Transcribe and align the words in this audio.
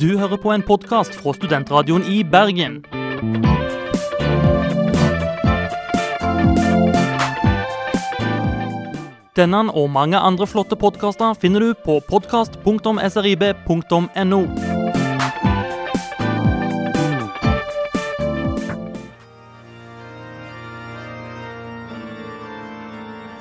Du 0.00 0.18
hører 0.18 0.36
på 0.36 0.52
en 0.52 0.62
podkast 0.62 1.14
fra 1.16 1.32
Studentradioen 1.32 2.04
i 2.04 2.24
Bergen. 2.24 2.84
Denne 9.36 9.72
og 9.72 9.90
mange 9.90 10.18
andre 10.18 10.46
flotte 10.46 10.76
podkaster 10.76 11.34
finner 11.40 11.60
du 11.60 11.74
på 11.84 12.00
podkast.srib.no. 12.08 14.46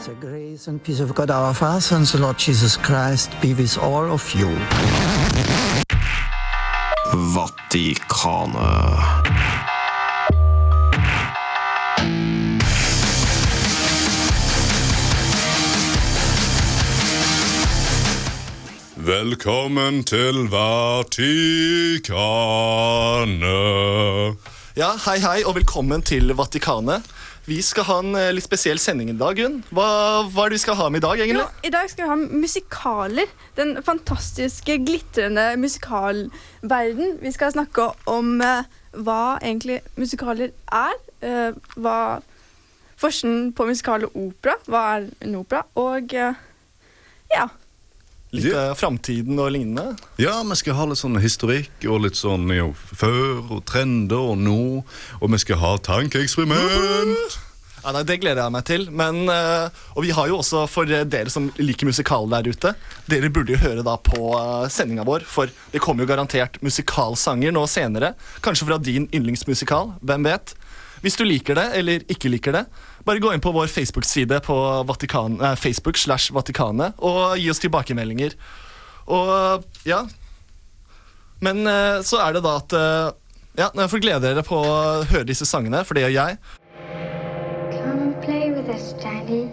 The 0.06 0.14
and 0.72 0.82
peace 0.82 1.04
of 1.04 1.14
God 1.14 1.32
our 1.32 1.54
Father 1.54 1.98
and 1.98 2.06
the 2.06 2.18
Lord 2.18 2.48
Jesus 2.48 2.78
Christ 2.78 3.32
be 3.42 3.54
with 3.54 3.78
all 3.78 4.12
of 4.12 4.36
you. 4.36 5.65
Vatikanet. 7.16 9.00
Velkommen 18.96 20.04
til 20.04 20.50
Vatikanet. 20.52 21.16
Ja, 24.76 24.92
Hei, 25.06 25.20
hei, 25.24 25.44
og 25.48 25.56
velkommen 25.56 26.04
til 26.04 26.36
Vatikanet. 26.36 27.15
Vi 27.46 27.60
skal 27.62 27.86
ha 27.86 27.96
en 28.02 28.16
eh, 28.18 28.32
litt 28.34 28.46
spesiell 28.46 28.80
sending 28.82 29.12
i 29.12 29.18
dag. 29.18 29.38
Gunn. 29.38 29.60
Hva, 29.70 29.88
hva 30.34 30.46
er 30.46 30.54
det 30.54 30.58
vi 30.58 30.64
skal 30.64 30.78
ha 30.80 30.88
med 30.90 31.04
i 31.04 31.06
dag? 31.06 31.20
Jo, 31.20 31.26
egentlig? 31.28 31.46
I 31.68 31.74
dag 31.76 31.92
skal 31.92 32.06
vi 32.06 32.10
ha 32.10 32.40
musikaler. 32.42 33.36
Den 33.58 33.76
fantastiske, 33.86 34.80
glitrende 34.82 35.52
musikalverden. 35.62 37.20
Vi 37.22 37.34
skal 37.36 37.54
snakke 37.54 37.92
om 38.10 38.40
uh, 38.42 38.66
hva 38.98 39.36
egentlig 39.44 39.84
musikaler 40.00 40.56
er. 40.74 40.98
Uh, 41.22 41.54
hva 41.78 42.00
Forskjellen 42.96 43.50
på 43.54 43.68
musikal 43.68 44.08
og 44.08 44.18
opera. 44.18 44.56
Hva 44.72 44.82
er 44.96 45.08
en 45.28 45.38
opera? 45.38 45.66
Og 45.78 46.16
uh, 46.16 46.42
ja. 47.36 47.50
Litt 48.36 48.52
yeah. 48.52 48.74
Framtiden 48.78 49.40
og 49.40 49.54
lignende. 49.56 49.96
Ja, 50.22 50.38
vi 50.44 50.60
skal 50.60 50.78
ha 50.80 50.90
litt 50.90 51.00
sånn 51.00 51.18
historikk 51.24 51.88
og 51.88 52.04
litt 52.06 52.20
sånn 52.20 52.50
jo, 52.52 52.74
før 52.76 53.58
og 53.58 53.66
trender 53.70 54.32
og 54.34 54.40
nå. 54.42 54.62
Og 55.22 55.32
vi 55.32 55.42
skal 55.46 55.62
ha 55.64 55.76
tankeeksperiment. 55.86 57.42
Ja, 57.86 57.92
nei, 57.94 58.02
Det 58.02 58.18
gleder 58.18 58.42
jeg 58.42 58.54
meg 58.56 58.66
til. 58.66 58.88
Men, 58.90 59.30
eh, 59.30 59.70
og 59.94 60.04
vi 60.04 60.14
har 60.18 60.28
jo 60.32 60.40
også 60.42 60.66
for 60.72 60.90
eh, 60.90 61.06
dere 61.06 61.30
som 61.30 61.52
liker 61.62 61.86
musikal 61.86 62.26
der 62.32 62.50
ute 62.50 62.74
Dere 63.06 63.30
burde 63.30 63.54
jo 63.54 63.62
høre 63.62 63.86
da 63.86 63.94
på 64.02 64.32
uh, 64.34 64.66
sendinga 64.74 65.06
vår, 65.06 65.22
for 65.30 65.52
det 65.72 65.82
kommer 65.84 66.04
jo 66.04 66.10
garantert 66.10 66.58
musikalsanger 66.66 67.54
nå 67.54 67.68
senere. 67.70 68.16
Kanskje 68.42 68.66
fra 68.66 68.80
din 68.82 69.06
yndlingsmusikal. 69.14 69.94
Hvem 70.02 70.26
vet? 70.26 70.56
Hvis 71.06 71.20
du 71.20 71.26
liker 71.28 71.60
det 71.60 71.68
eller 71.78 72.06
ikke 72.10 72.32
liker 72.34 72.56
det, 72.56 72.66
bare 73.06 73.20
gå 73.20 73.34
inn 73.34 73.42
på 73.42 73.52
vår 73.54 73.68
Facebook-side 73.68 74.40
på 74.40 74.84
Vatikan, 74.84 75.42
eh, 75.42 75.56
Facebook 75.56 75.98
slash 75.98 76.34
Vatikanet 76.34 76.94
og 76.98 77.38
gi 77.38 77.50
oss 77.54 77.62
tilbakemeldinger. 77.62 78.34
Og 79.06 79.64
ja 79.86 80.00
Men 81.46 81.68
eh, 81.68 82.02
så 82.02 82.18
er 82.24 82.34
det 82.34 82.42
da 82.42 82.56
at 82.58 82.74
eh, 82.74 83.12
Ja, 83.56 83.68
jeg 83.70 83.92
får 83.92 84.02
glede 84.02 84.26
dere 84.26 84.44
på 84.44 84.58
å 84.58 85.04
høre 85.08 85.28
disse 85.30 85.46
sangene, 85.46 85.84
for 85.86 85.96
det 85.96 86.02
gjør 86.08 86.16
jeg. 86.16 86.40
Come 87.72 88.16
play 88.26 88.50
with 88.52 88.68
us, 88.74 88.92
Daddy. 89.00 89.46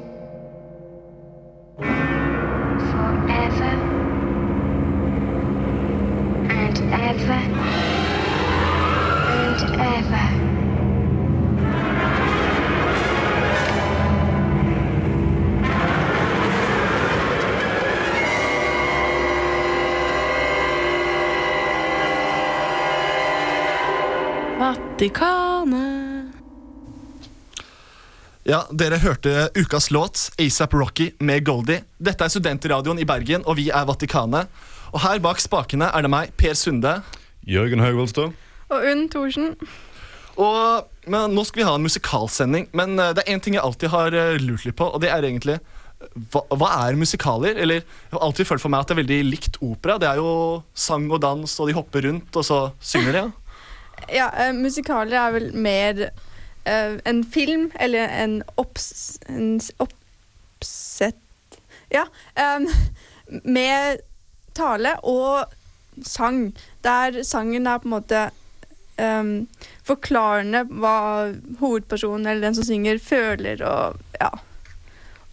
Forever 2.91 3.75
and 6.51 6.79
ever 6.99 7.43
and 9.39 9.63
ever. 9.79 10.52
Vatikanet. 25.03 26.31
Ja, 28.47 28.61
Dere 28.71 29.01
hørte 29.03 29.49
ukas 29.59 29.91
låt, 29.91 30.29
ASAP 30.39 30.75
Rocky 30.79 31.09
med 31.19 31.43
Goldie. 31.43 31.83
Dette 31.99 32.23
er 32.23 32.31
Studentradioen 32.31 33.01
i 33.03 33.07
Bergen, 33.07 33.43
og 33.43 33.59
vi 33.59 33.65
er 33.75 33.89
Vatikanet. 33.89 34.47
Og 34.95 35.03
her 35.03 35.19
bak 35.25 35.43
spakene 35.43 35.89
er 35.91 36.07
det 36.07 36.13
meg, 36.13 36.31
Per 36.39 36.55
Sunde. 36.55 37.01
Jørgen 37.43 37.83
Haugvoldstad. 37.83 38.31
Og 38.71 38.87
Unn 38.93 39.09
Thorsen. 39.11 39.57
Og 40.39 40.87
men 41.11 41.35
Nå 41.35 41.49
skal 41.51 41.65
vi 41.65 41.67
ha 41.67 41.75
en 41.75 41.83
musikalsending, 41.83 42.71
men 42.71 42.95
eh, 42.95 43.11
det 43.19 43.27
er 43.27 43.35
én 43.35 43.43
ting 43.43 43.59
jeg 43.59 43.67
alltid 43.67 43.91
har 43.91 44.15
eh, 44.15 44.39
lurt 44.39 44.69
litt 44.69 44.79
på, 44.79 44.87
og 44.87 45.03
det 45.03 45.11
er 45.11 45.27
egentlig 45.27 45.59
hva, 46.31 46.47
hva 46.55 46.69
er 46.87 46.99
musikaler? 46.99 47.59
Eller 47.59 47.83
Jeg 47.83 48.15
har 48.15 48.23
alltid 48.23 48.47
følt 48.47 48.63
for 48.63 48.71
meg 48.71 48.85
at 48.85 48.91
det 48.91 48.95
er 48.95 49.03
veldig 49.03 49.23
likt 49.27 49.59
opera. 49.63 49.99
Det 49.99 50.07
er 50.13 50.23
jo 50.23 50.63
sang 50.75 51.11
og 51.11 51.19
dans, 51.23 51.59
og 51.59 51.67
de 51.67 51.75
hopper 51.75 52.07
rundt, 52.07 52.39
og 52.39 52.47
så 52.47 52.69
synger 52.79 53.19
de. 53.19 53.25
ja. 53.27 53.42
Ja, 54.11 54.31
uh, 54.35 54.53
musikaler 54.57 55.19
er 55.19 55.35
vel 55.37 55.49
mer 55.55 56.05
uh, 56.67 56.99
en 57.05 57.23
film 57.25 57.71
eller 57.81 58.09
en, 58.09 58.41
opps, 58.57 59.19
en 59.29 59.61
oppsett 59.83 61.19
Ja. 61.93 62.07
Um, 62.37 62.69
med 63.45 64.01
tale 64.55 64.97
og 65.09 65.53
sang. 66.05 66.53
Der 66.85 67.23
sangen 67.23 67.67
er 67.67 67.79
på 67.79 67.89
en 67.89 67.95
måte 67.97 68.23
um, 69.01 69.35
forklarende 69.85 70.65
hva 70.69 70.97
hovedpersonen 71.61 72.27
eller 72.27 72.49
den 72.49 72.57
som 72.59 72.67
synger, 72.69 72.99
føler 72.99 73.63
og 73.67 74.01
ja. 74.21 74.31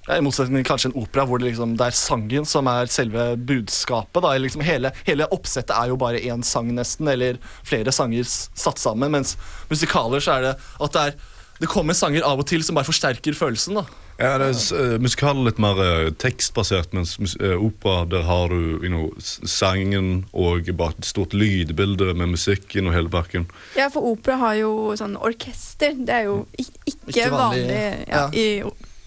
Ja, 0.09 0.17
I 0.17 0.23
motsetning 0.25 0.63
til 0.63 0.71
kanskje 0.71 0.89
en 0.89 0.97
opera 0.97 1.23
hvor 1.29 1.37
det, 1.37 1.51
liksom, 1.51 1.75
det 1.77 1.85
er 1.91 1.97
sangen 1.99 2.47
som 2.49 2.65
er 2.71 2.89
selve 2.89 3.29
budskapet. 3.37 4.23
Da. 4.25 4.31
Liksom 4.41 4.63
hele, 4.65 4.89
hele 5.05 5.27
oppsettet 5.35 5.75
er 5.77 5.91
jo 5.93 5.99
bare 6.01 6.17
én 6.25 6.41
sang, 6.43 6.71
nesten, 6.73 7.07
eller 7.13 7.37
flere 7.61 7.93
sanger 7.93 8.25
satt 8.25 8.81
sammen. 8.81 9.13
Mens 9.13 9.35
musikaler 9.69 10.23
så 10.25 10.39
er 10.39 10.47
det 10.49 10.55
at 10.81 10.95
det, 10.97 11.03
er, 11.11 11.35
det 11.61 11.69
kommer 11.69 11.93
sanger 11.93 12.25
av 12.25 12.41
og 12.41 12.47
til 12.49 12.65
som 12.65 12.79
bare 12.79 12.89
forsterker 12.89 13.37
følelsen. 13.37 13.77
da. 13.83 13.85
Ja, 14.19 14.33
det 14.41 14.49
er 14.49 14.57
s- 14.57 14.73
eh, 14.75 14.97
Musikal 14.99 15.37
er 15.37 15.45
litt 15.47 15.59
mer 15.63 15.77
uh, 15.79 16.09
tekstbasert, 16.19 16.89
mens 16.97 17.13
eh, 17.39 17.53
opera 17.55 18.01
der 18.11 18.25
har 18.27 18.49
du 18.51 18.81
you 18.83 18.89
know, 18.91 19.05
sangen 19.47 20.25
og 20.33 20.67
bare 20.75 20.97
et 20.97 21.07
stort 21.07 21.31
lydbilde 21.37 22.09
med 22.19 22.33
musikken 22.33 22.89
og 22.89 22.97
hele 22.97 23.07
bakken. 23.13 23.45
ja, 23.77 23.87
for 23.93 24.09
opera 24.11 24.35
har 24.41 24.57
jo 24.59 24.73
sånn 24.99 25.15
orkester. 25.15 25.93
Det 25.95 26.17
er 26.17 26.27
jo 26.27 26.41
ikke, 26.57 26.97
Ikke 27.07 27.29
vanlig, 27.31 27.63
vanlig, 27.63 28.07
ja, 28.09 28.25
ja. 28.25 28.27
i 28.33 28.47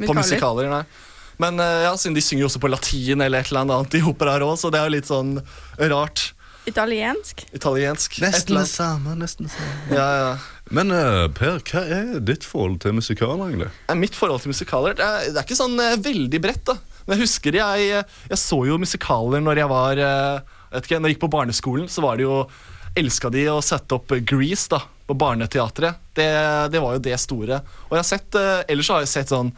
o- 0.00 0.06
På 0.06 0.14
musikaler. 0.16 0.68
musikaler, 0.68 0.70
nei. 0.70 0.84
Men 1.42 1.58
eh, 1.60 1.82
ja, 1.88 1.92
siden 1.98 2.14
de 2.14 2.22
synger 2.22 2.44
jo 2.44 2.48
også 2.50 2.60
på 2.62 2.70
latin 2.70 3.20
eller 3.24 3.40
et 3.42 3.50
eller 3.50 3.64
annet 3.66 3.94
i 3.98 4.02
operaer 4.06 4.44
òg, 4.46 4.54
så 4.60 4.70
det 4.70 4.78
er 4.80 4.88
jo 4.90 4.94
litt 4.96 5.08
sånn 5.10 5.36
rart. 5.90 6.32
Italiensk. 6.70 7.40
Italiensk. 7.52 8.20
Nesten 8.22 8.54
det 8.60 8.68
samme. 8.70 9.16
nesten 9.18 9.48
det 9.48 9.52
samme. 9.56 9.96
Ja, 9.96 10.04
ja. 10.20 10.32
Men 10.70 10.92
uh, 10.94 11.26
Per, 11.34 11.58
hva 11.66 11.82
er 11.90 12.20
ditt 12.22 12.44
forhold 12.46 12.78
til 12.84 12.94
musikaler, 12.94 13.48
egentlig? 13.50 13.70
Eh, 13.90 13.96
Mitt 13.98 14.14
forhold 14.14 14.44
til 14.44 14.52
musikaler 14.54 14.94
det 14.94 15.02
er, 15.04 15.26
det 15.32 15.40
er 15.40 15.46
ikke 15.48 15.58
sånn 15.58 15.74
uh, 15.82 15.96
veldig 16.00 16.40
bredt. 16.44 16.62
da 16.70 16.76
Men 17.08 17.16
jeg 17.18 17.26
husker 17.26 17.58
jeg, 17.58 18.04
jeg 18.30 18.38
så 18.40 18.60
jo 18.68 18.78
musikaler 18.78 19.42
når 19.42 19.62
jeg 19.64 19.72
var 19.74 19.98
uh, 20.06 20.54
vet 20.76 20.86
ikke, 20.86 21.00
Når 21.02 21.10
jeg 21.10 21.16
gikk 21.18 21.24
på 21.26 21.32
barneskolen, 21.34 21.90
så 21.90 22.04
var 22.06 22.16
det 22.20 22.28
jo 22.28 22.38
elska 22.94 23.32
de 23.34 23.42
å 23.50 23.58
sette 23.64 23.96
opp 23.98 24.14
Grease 24.28 24.68
da 24.70 24.78
på 25.08 25.16
Barneteatret. 25.18 25.98
Det, 26.14 26.28
det 26.70 26.80
var 26.80 26.94
jo 26.94 27.02
det 27.02 27.18
store. 27.18 27.58
Og 27.90 27.96
jeg 27.96 28.04
har 28.04 28.06
sett, 28.06 28.36
ellers 28.70 28.88
har 28.92 29.02
jeg 29.02 29.10
sett 29.10 29.32
sånn 29.32 29.50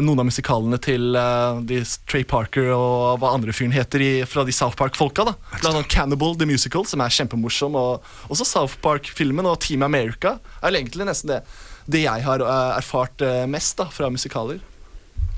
noen 0.00 0.22
av 0.22 0.28
musikalene 0.28 0.78
til 0.82 1.12
uh, 1.18 1.60
de 1.68 1.82
Trey 2.08 2.24
Parker 2.28 2.70
og 2.72 3.20
hva 3.20 3.34
andre 3.36 3.52
fyren 3.56 3.74
heter 3.74 4.04
i, 4.04 4.10
fra 4.28 4.46
de 4.48 4.54
South 4.56 4.78
Park-folka. 4.78 5.26
da 5.28 5.36
Blant 5.58 5.74
annet 5.74 5.92
Cannibal 5.92 6.36
The 6.38 6.48
Musical, 6.48 6.86
som 6.88 7.04
er 7.04 7.12
kjempemorsom. 7.12 7.76
Og 7.76 8.32
også 8.32 8.48
South 8.48 8.80
Park-filmen 8.84 9.48
og 9.48 9.60
Team 9.64 9.84
America 9.84 10.38
er 10.62 10.72
egentlig 10.72 11.08
nesten 11.08 11.34
det, 11.34 11.42
det 11.84 12.06
jeg 12.06 12.24
har 12.24 12.44
uh, 12.44 12.76
erfart 12.78 13.24
uh, 13.24 13.44
mest 13.50 13.76
da 13.80 13.90
fra 13.92 14.08
musikaler. 14.12 14.62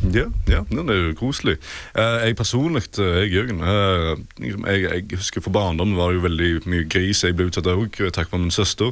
Ja, 0.04 0.26
ja, 0.50 0.60
det 0.68 0.82
er 0.90 0.98
jo 0.98 1.12
koselig. 1.16 1.54
Jeg 1.94 2.34
personlig, 2.36 2.82
jeg 2.98 3.30
Jørgen 3.30 3.60
liksom, 4.42 4.66
jeg, 4.66 4.82
jeg 4.82 5.20
husker 5.20 5.40
For 5.40 5.54
barndommen 5.54 5.94
var 5.96 6.10
det 6.10 6.18
jo 6.18 6.24
veldig 6.26 6.48
mye 6.68 6.88
gris 6.90 7.22
jeg 7.24 7.36
ble 7.38 7.46
utsatt 7.48 7.70
òg, 7.70 8.00
takk 8.12 8.28
for 8.28 8.42
min 8.42 8.52
søster. 8.52 8.90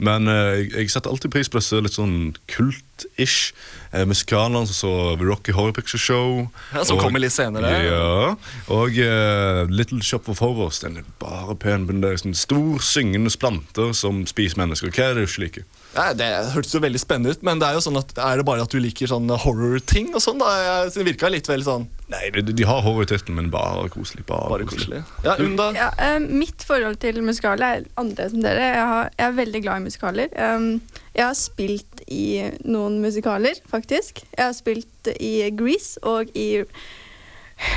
Men 0.00 0.26
jeg, 0.26 0.72
jeg 0.72 0.90
setter 0.90 1.12
alltid 1.12 1.34
pris 1.36 1.52
på 1.52 1.60
disse 1.60 1.82
litt 1.84 2.00
sånn 2.00 2.32
kult 2.50 2.87
favoritt-ish. 2.98 3.52
Eh, 3.92 4.04
musikalene 4.04 4.66
som 4.66 4.74
så 4.74 5.16
The 5.18 5.24
Rocky 5.24 5.52
Horror 5.52 5.72
Picture 5.72 5.98
Show. 5.98 6.48
Ja, 6.74 6.84
som 6.84 6.96
og- 6.98 7.04
kommer 7.04 7.18
litt 7.20 7.32
senere. 7.32 7.84
Ja, 7.84 8.36
og 8.68 8.90
eh, 8.98 9.66
Little 9.70 10.02
Shop 10.02 10.28
of 10.28 10.38
Horrors. 10.40 10.80
Den 10.80 10.98
er 10.98 11.04
bare 11.18 11.54
pen, 11.56 11.86
men 11.86 12.00
det 12.00 12.10
er 12.10 12.16
sånn 12.16 12.34
stor, 12.36 12.78
syngende 12.78 13.30
splanter 13.30 13.94
som 13.94 14.26
spiser 14.26 14.58
mennesker. 14.58 14.90
Hva 14.90 15.10
er 15.10 15.14
det 15.14 15.26
du 15.26 15.32
ikke 15.32 15.44
liker? 15.46 15.64
Ja, 15.94 16.12
det 16.12 16.52
hørtes 16.52 16.74
jo 16.74 16.80
veldig 16.80 17.00
spennende 17.00 17.30
ut, 17.32 17.42
men 17.42 17.58
det 17.58 17.68
er 17.68 17.78
jo 17.78 17.80
sånn 17.80 17.96
at 17.98 18.12
er 18.18 18.36
det 18.36 18.44
bare 18.44 18.62
at 18.62 18.70
du 18.70 18.78
liker 18.78 19.08
sånn 19.08 19.28
horror-ting 19.28 20.14
og 20.14 20.20
sånn? 20.20 20.38
da? 20.38 20.84
Det 20.92 21.04
virka 21.04 21.30
litt 21.30 21.48
vel 21.48 21.64
sånn 21.64 21.88
Nei, 22.08 22.30
de, 22.32 22.40
de 22.56 22.64
har 22.64 22.80
horror 22.80 23.04
i 23.04 23.08
tittelen, 23.10 23.36
men 23.36 23.50
bare 23.52 23.88
koselig. 23.92 24.24
Bare, 24.24 24.48
bare 24.48 24.64
koselig. 24.64 25.02
Ja, 25.26 25.34
Unda? 25.44 25.66
Ja, 25.76 25.90
eh, 26.00 26.16
mitt 26.18 26.64
forhold 26.64 26.96
til 27.02 27.20
musikaler 27.20 27.82
er 27.82 27.82
annerledes 28.00 28.32
enn 28.32 28.46
dere. 28.46 28.62
Jeg, 28.64 28.86
har, 28.88 29.10
jeg 29.18 29.26
er 29.26 29.34
veldig 29.36 29.60
glad 29.66 29.76
i 29.76 29.84
musikaler. 29.90 30.32
Um, 30.40 30.80
jeg 31.18 31.26
har 31.26 31.34
spilt 31.34 32.02
i 32.14 32.46
noen 32.68 33.00
musikaler, 33.02 33.58
faktisk. 33.66 34.22
Jeg 34.36 34.44
har 34.44 34.54
spilt 34.54 35.10
i 35.18 35.50
Grease 35.58 35.98
og 36.06 36.30
i 36.38 36.62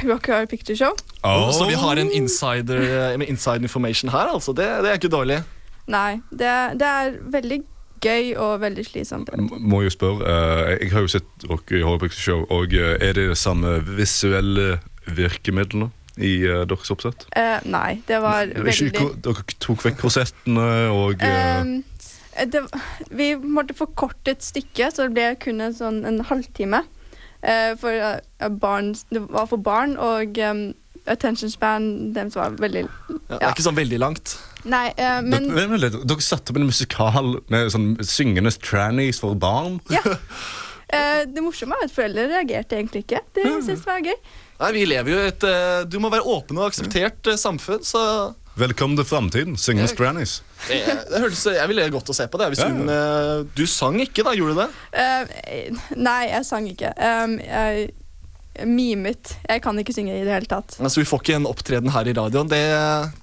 Rock 0.06 0.30
Your 0.30 0.46
Picture 0.46 0.78
Show. 0.78 0.94
Oh. 1.26 1.50
Så 1.54 1.66
vi 1.66 1.74
har 1.74 1.98
en 1.98 2.12
insider, 2.14 2.82
eh, 3.16 3.30
inside 3.30 3.66
information 3.66 4.12
her, 4.14 4.30
altså. 4.34 4.54
Det, 4.54 4.68
det 4.84 4.92
er 4.92 5.00
ikke 5.02 5.10
dårlig. 5.10 5.42
Nei, 5.90 6.22
det, 6.30 6.52
det 6.78 6.88
er 6.88 7.18
veldig 7.34 7.62
gøy 8.02 8.36
og 8.38 8.62
veldig 8.62 8.86
slitsomt. 8.86 9.34
Må 9.50 9.82
jo 9.86 9.90
spørre, 9.94 10.22
uh, 10.22 10.70
Jeg 10.78 10.92
har 10.94 11.02
jo 11.06 11.10
sett 11.18 11.50
Rock 11.50 11.72
Your 11.72 11.98
Picture 11.98 12.22
Show, 12.22 12.46
og 12.50 12.74
uh, 12.74 12.94
er 13.02 13.18
det 13.18 13.30
de 13.30 13.36
samme 13.36 13.80
visuelle 13.98 14.80
virkemidlene 15.10 15.90
i 16.18 16.38
uh, 16.46 16.62
deres 16.70 16.94
oppsett? 16.94 17.26
Uh, 17.34 17.58
nei, 17.66 18.02
det 18.08 18.22
var 18.22 18.46
Det 18.50 18.66
veldig 18.66 18.92
dere 19.26 19.46
tok 19.58 19.86
vekk 19.86 20.02
korsettene 20.02 20.70
og 20.94 21.26
uh... 21.26 21.80
det, 22.51 22.63
vi 23.12 23.33
måtte 23.36 23.75
forkorte 23.78 24.36
et 24.36 24.44
stykke, 24.45 24.92
så 24.92 25.07
det 25.07 25.16
ble 25.16 25.30
kun 25.42 25.63
en, 25.63 25.75
sånn, 25.75 26.04
en 26.07 26.22
halvtime. 26.30 26.83
Eh, 27.42 27.74
for 27.81 27.92
eh, 27.92 28.51
barn, 28.62 28.94
det 29.10 29.25
var 29.33 29.50
for 29.50 29.62
barn, 29.62 29.98
og 29.98 30.38
um, 30.45 30.63
attention 31.10 31.50
span 31.50 32.13
deres 32.13 32.38
var 32.38 32.54
veldig 32.62 32.83
Ja, 32.86 33.18
det 33.33 33.39
er 33.42 33.54
ikke 33.56 33.66
sånn 33.66 33.80
veldig 33.80 34.01
langt. 34.04 34.36
Nei, 34.69 34.88
eh, 34.94 35.19
men 35.25 35.50
dere, 35.50 35.80
litt, 35.81 35.98
dere 36.06 36.25
satte 36.25 36.54
opp 36.54 36.62
en 36.62 36.69
musikal 36.69 37.39
med 37.50 37.72
sånn 37.74 37.95
syngende 38.06 38.54
trannies 38.62 39.22
for 39.24 39.38
barn? 39.39 39.81
ja. 39.94 40.04
Eh, 40.92 41.22
det 41.24 41.39
morsomme 41.39 41.77
er 41.80 41.88
at 41.88 41.94
foreldre 41.95 42.25
reagerte 42.27 42.75
egentlig 42.75 43.06
ikke. 43.06 43.22
Det 43.31 43.45
syntes 43.48 43.86
det 43.86 43.88
var 43.88 44.01
gøy. 44.04 44.18
Nei, 44.60 44.72
vi 44.75 44.81
lever 44.89 45.13
jo 45.13 45.19
i 45.22 45.30
et 45.30 45.45
eh, 45.48 45.84
Du 45.88 45.95
må 46.04 46.12
være 46.12 46.27
åpen 46.27 46.60
og 46.60 46.68
akseptert 46.68 47.30
eh, 47.31 47.39
samfunn, 47.39 47.80
så 47.88 48.01
Velkommen 48.62 48.98
til 49.00 49.08
framtiden. 49.10 49.56
Syngende 49.58 49.90
trannies. 49.98 50.42
det, 50.68 50.84
det 51.10 51.22
hørtes, 51.24 51.46
Jeg 51.50 51.69
ville 51.72 51.88
godt 51.94 52.12
å 52.13 52.13
se 52.13 52.28
på 52.30 52.38
det. 52.38 52.52
Hvis 52.52 52.62
Ja, 52.62 52.68
hun, 52.69 52.90
eh, 52.94 53.42
du 53.58 53.63
sang 53.66 53.98
ikke, 54.04 54.22
da? 54.28 54.36
Gjorde 54.38 54.54
du 54.54 54.60
det? 54.62 54.68
Uh, 54.94 55.80
nei, 55.98 56.30
jeg 56.30 56.46
sang 56.46 56.68
ikke. 56.69 56.92
Um, 57.02 57.40
jeg 57.42 57.90
mimet. 58.68 59.31
Jeg 59.48 59.63
kan 59.63 59.80
ikke 59.81 59.96
synge 59.96 60.13
i 60.13 60.25
det 60.28 60.36
hele 60.36 60.50
tatt. 60.50 60.75
Altså, 60.78 61.02
vi 61.02 61.08
får 61.10 61.24
ikke 61.24 61.38
en 61.40 61.48
opptreden 61.50 61.90
her 61.96 62.10
i 62.12 62.13
radioen. 62.13 62.52
Det, 62.52 62.60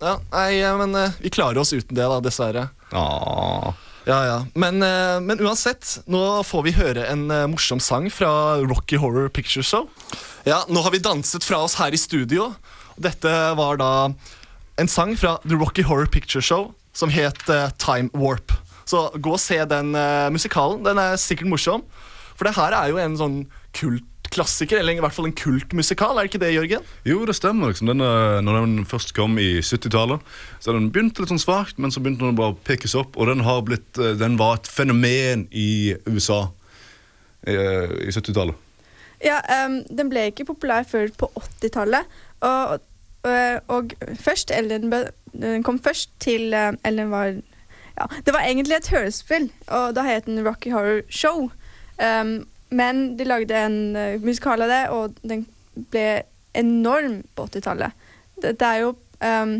ja, 0.00 0.14
nei, 0.32 0.48
men 0.80 0.96
eh, 0.98 1.20
vi 1.22 1.30
klarer 1.30 1.60
oss 1.62 1.74
uten 1.76 1.94
det, 1.94 2.02
da, 2.02 2.18
dessverre. 2.24 2.64
Åh. 2.96 3.68
Ja, 4.08 4.18
ja. 4.24 4.38
Men, 4.58 4.80
men 4.80 5.42
uansett, 5.44 5.98
nå 6.08 6.22
får 6.48 6.64
vi 6.64 6.72
høre 6.78 7.04
en 7.12 7.26
morsom 7.52 7.76
sang 7.76 8.08
fra 8.10 8.56
Rocky 8.64 8.96
Horror 8.96 9.28
Picture 9.28 9.62
Show. 9.62 9.84
Ja, 10.48 10.62
Nå 10.72 10.80
har 10.80 10.94
vi 10.96 11.02
danset 11.04 11.44
fra 11.44 11.60
oss 11.66 11.76
her 11.76 11.92
i 11.92 12.00
studio. 12.00 12.48
Dette 12.96 13.30
var 13.58 13.76
da 13.78 13.90
en 14.78 14.90
sang 14.90 15.14
fra 15.18 15.36
The 15.44 15.58
Rocky 15.58 15.84
Horror 15.86 16.10
Picture 16.12 16.42
Show 16.44 16.72
som 16.96 17.10
het 17.14 17.42
uh, 17.50 17.68
Time 17.78 18.10
Warp. 18.16 18.52
Så 18.88 19.08
gå 19.20 19.34
og 19.36 19.42
se 19.42 19.58
den 19.68 19.94
uh, 19.94 20.28
musikalen. 20.32 20.84
Den 20.86 21.00
er 21.02 21.18
sikkert 21.20 21.50
morsom. 21.50 21.84
For 22.38 22.46
det 22.46 22.56
her 22.56 22.74
er 22.74 22.92
jo 22.92 23.00
en 23.02 23.16
sånn 23.18 23.38
kultklassiker, 23.76 24.78
eller 24.78 24.94
i 24.94 25.02
hvert 25.02 25.14
fall 25.14 25.26
en 25.28 25.36
kultmusikal. 25.36 26.14
Er 26.14 26.26
det 26.26 26.30
ikke 26.30 26.42
det, 26.44 26.52
Jørgen? 26.54 26.86
Jo, 27.06 27.24
det 27.26 27.34
stemmer. 27.34 27.72
liksom 27.72 27.90
den, 27.90 28.00
eh, 28.00 28.38
Når 28.46 28.60
den 28.60 28.86
først 28.86 29.10
kom 29.14 29.34
i 29.42 29.58
70-tallet, 29.58 30.22
så 30.62 30.72
den 30.72 30.92
begynte 30.94 31.22
litt 31.22 31.32
sånn 31.34 31.42
svakt, 31.42 31.78
men 31.82 31.90
så 31.90 31.98
begynte 31.98 32.22
den 32.22 32.38
bare 32.38 32.54
å 32.54 32.60
pikkes 32.62 32.94
opp, 32.94 33.18
og 33.18 33.26
den, 33.26 33.42
har 33.42 33.64
blitt, 33.66 33.90
den 33.94 34.38
var 34.38 34.60
et 34.60 34.70
fenomen 34.70 35.48
i 35.50 35.96
USA 36.06 36.52
eh, 37.42 37.90
i 38.06 38.14
70-tallet. 38.14 38.54
Ja, 39.26 39.40
um, 39.66 39.80
Den 39.90 40.10
ble 40.12 40.28
ikke 40.30 40.46
populær 40.46 40.86
før 40.86 41.10
på 41.10 41.26
80-tallet. 41.34 42.06
Og, 42.46 42.78
og, 43.26 43.60
og 43.68 43.92
først 44.20 44.52
Ellen 44.54 44.92
kom 45.64 45.78
først 45.82 46.10
til 46.22 46.54
eh, 46.54 46.72
Ellen 46.84 47.10
var 47.10 47.32
ja, 47.98 48.06
Det 48.26 48.34
var 48.34 48.46
egentlig 48.46 48.76
et 48.76 48.88
hørespill, 48.88 49.50
og 49.66 49.96
da 49.96 50.04
het 50.06 50.26
den 50.26 50.46
Rocky 50.46 50.70
Horror 50.70 51.02
Show. 51.10 51.50
Um, 51.98 52.46
men 52.70 53.18
de 53.18 53.24
lagde 53.24 53.56
en 53.58 53.96
uh, 53.96 54.22
musikal 54.22 54.62
av 54.62 54.70
det, 54.70 54.82
og 54.94 55.16
den 55.26 55.46
ble 55.90 56.22
enorm 56.54 57.24
på 57.34 57.48
80-tallet. 57.48 57.90
Det, 58.42 58.54
det 58.60 58.68
er 58.68 58.84
jo 58.84 58.92
um, 59.18 59.56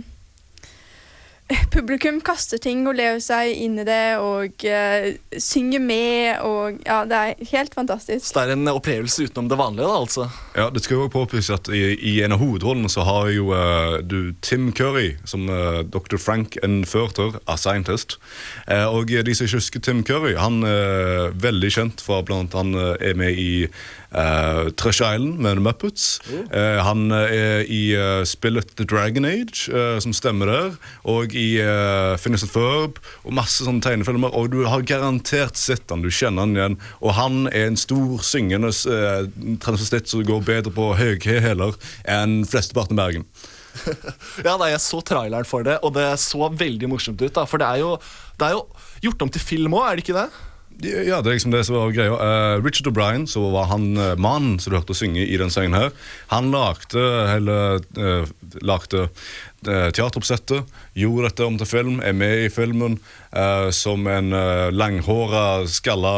Publikum 1.74 2.20
kaster 2.24 2.60
ting 2.60 2.84
og 2.88 2.98
lever 2.98 3.20
seg 3.24 3.54
inn 3.56 3.78
i 3.80 3.86
det 3.86 4.18
og 4.20 4.64
uh, 4.68 5.08
synger 5.40 5.82
med 5.82 6.42
og 6.44 6.80
Ja, 6.84 7.02
det 7.08 7.18
er 7.18 7.48
helt 7.52 7.74
fantastisk. 7.74 8.26
Så 8.26 8.36
det 8.36 8.52
er 8.52 8.56
en 8.56 8.70
opplevelse 8.70 9.28
utenom 9.28 9.48
det 9.50 9.58
vanlige, 9.58 9.88
da, 9.88 9.96
altså. 10.02 10.28
Ja, 10.56 10.68
Det 10.70 10.82
skal 10.84 10.98
jo 10.98 11.06
også 11.06 11.14
påpekes 11.16 11.50
at 11.54 11.70
i, 11.72 11.82
i 11.96 12.14
en 12.24 12.36
av 12.36 12.42
hovedrollene 12.42 12.90
så 12.92 13.04
har 13.08 13.30
jo 13.32 13.52
uh, 13.52 13.98
du 14.04 14.34
Tim 14.44 14.70
Curry 14.72 15.14
som 15.28 15.48
uh, 15.48 15.80
Dr. 15.84 16.18
Frank 16.20 16.58
Enferter, 16.62 17.40
a 17.48 17.56
scientist. 17.56 18.18
Eh, 18.68 18.84
og 18.84 19.08
de 19.08 19.34
som 19.34 19.46
ikke 19.46 19.60
husker 19.60 19.80
Tim 19.84 20.04
Curry, 20.04 20.34
han 20.38 20.62
er 20.66 21.32
veldig 21.40 21.70
kjent 21.72 22.04
fra 22.04 22.20
blant 22.22 22.54
annet 22.54 22.58
han 22.58 22.74
eh, 22.74 23.10
er 23.10 23.14
med 23.18 23.38
i 23.38 23.50
uh, 24.14 24.68
Tresh 24.76 25.02
Island 25.02 25.38
med 25.38 25.56
The 25.56 25.62
Muppets. 25.62 26.20
Eh, 26.30 26.78
han 26.84 27.10
er 27.12 27.64
i 27.68 27.92
eh, 27.96 28.22
spillet 28.28 28.76
The 28.76 28.86
Dragon 28.88 29.24
Age, 29.24 29.68
eh, 29.72 29.98
som 30.00 30.14
stemmer 30.16 30.50
der. 30.50 30.76
Og 31.04 31.34
i 31.38 31.46
uh, 31.62 32.17
Finnes 32.20 32.44
et 32.44 32.55
Verb 32.55 32.99
og 33.23 33.37
masse 33.38 33.64
sånne 33.64 33.82
tegnefilmer. 33.85 34.35
Og 34.37 34.50
du 34.52 34.62
har 34.69 34.85
garantert 34.88 35.58
sett 35.61 35.88
han, 35.93 36.02
du 36.05 36.11
kjenner 36.12 36.44
han 36.44 36.56
igjen. 36.56 36.79
Og 37.00 37.14
han 37.19 37.46
er 37.52 37.69
en 37.69 37.79
stor 37.81 38.25
syngende 38.26 38.73
uh, 38.90 39.29
transvestitt 39.64 40.11
som 40.11 40.26
går 40.26 40.43
bedre 40.49 40.75
på 40.75 40.90
høye 40.99 41.40
hæler 41.44 41.79
enn 42.08 42.43
flesteparten 42.49 42.99
i 42.99 43.02
Bergen. 43.02 43.31
Ja, 44.46 44.56
da, 44.58 44.69
Jeg 44.70 44.81
så 44.82 45.00
traileren 45.06 45.46
for 45.46 45.67
det, 45.67 45.79
og 45.87 45.94
det 45.94 46.06
så 46.23 46.49
veldig 46.50 46.90
morsomt 46.90 47.23
ut. 47.23 47.35
da, 47.35 47.46
For 47.46 47.61
det 47.62 47.69
er 47.69 47.82
jo, 47.85 47.96
det 48.38 48.49
er 48.49 48.56
jo 48.56 48.64
gjort 49.06 49.26
om 49.26 49.32
til 49.32 49.44
film 49.44 49.76
òg, 49.79 49.85
er 49.87 49.99
det 49.99 50.06
ikke 50.06 50.19
det? 50.19 50.29
Ja, 50.78 51.19
det 51.19 51.32
er 51.32 51.34
liksom 51.34 51.50
det 51.50 51.64
som 51.66 51.75
var 51.75 51.90
greia. 51.90 52.14
Uh, 52.14 52.62
Richard 52.62 52.86
O'Brien, 52.92 53.26
som 53.26 53.48
var 53.50 53.66
han 53.72 53.90
uh, 53.98 54.14
mannen 54.14 54.60
som 54.62 54.70
du 54.70 54.78
hørte 54.78 54.94
synge 54.94 55.25
i 55.26 55.38
den 55.40 55.50
sangen 55.50 55.75
her, 55.75 55.90
han 56.30 56.52
lagde 56.54 57.02
hele 57.32 57.56
uh, 57.98 58.30
lagde 58.62 59.08
teateroppsettet, 59.58 60.69
gjorde 60.94 61.26
dette 61.26 61.42
om 61.42 61.56
til 61.58 61.66
film, 61.66 61.96
er 61.98 62.14
med 62.14 62.44
i 62.44 62.50
filmen 62.52 62.94
som 63.75 64.06
en 64.06 64.30
uh, 64.30 64.70
langhåra, 64.70 65.66
skalla 65.66 66.14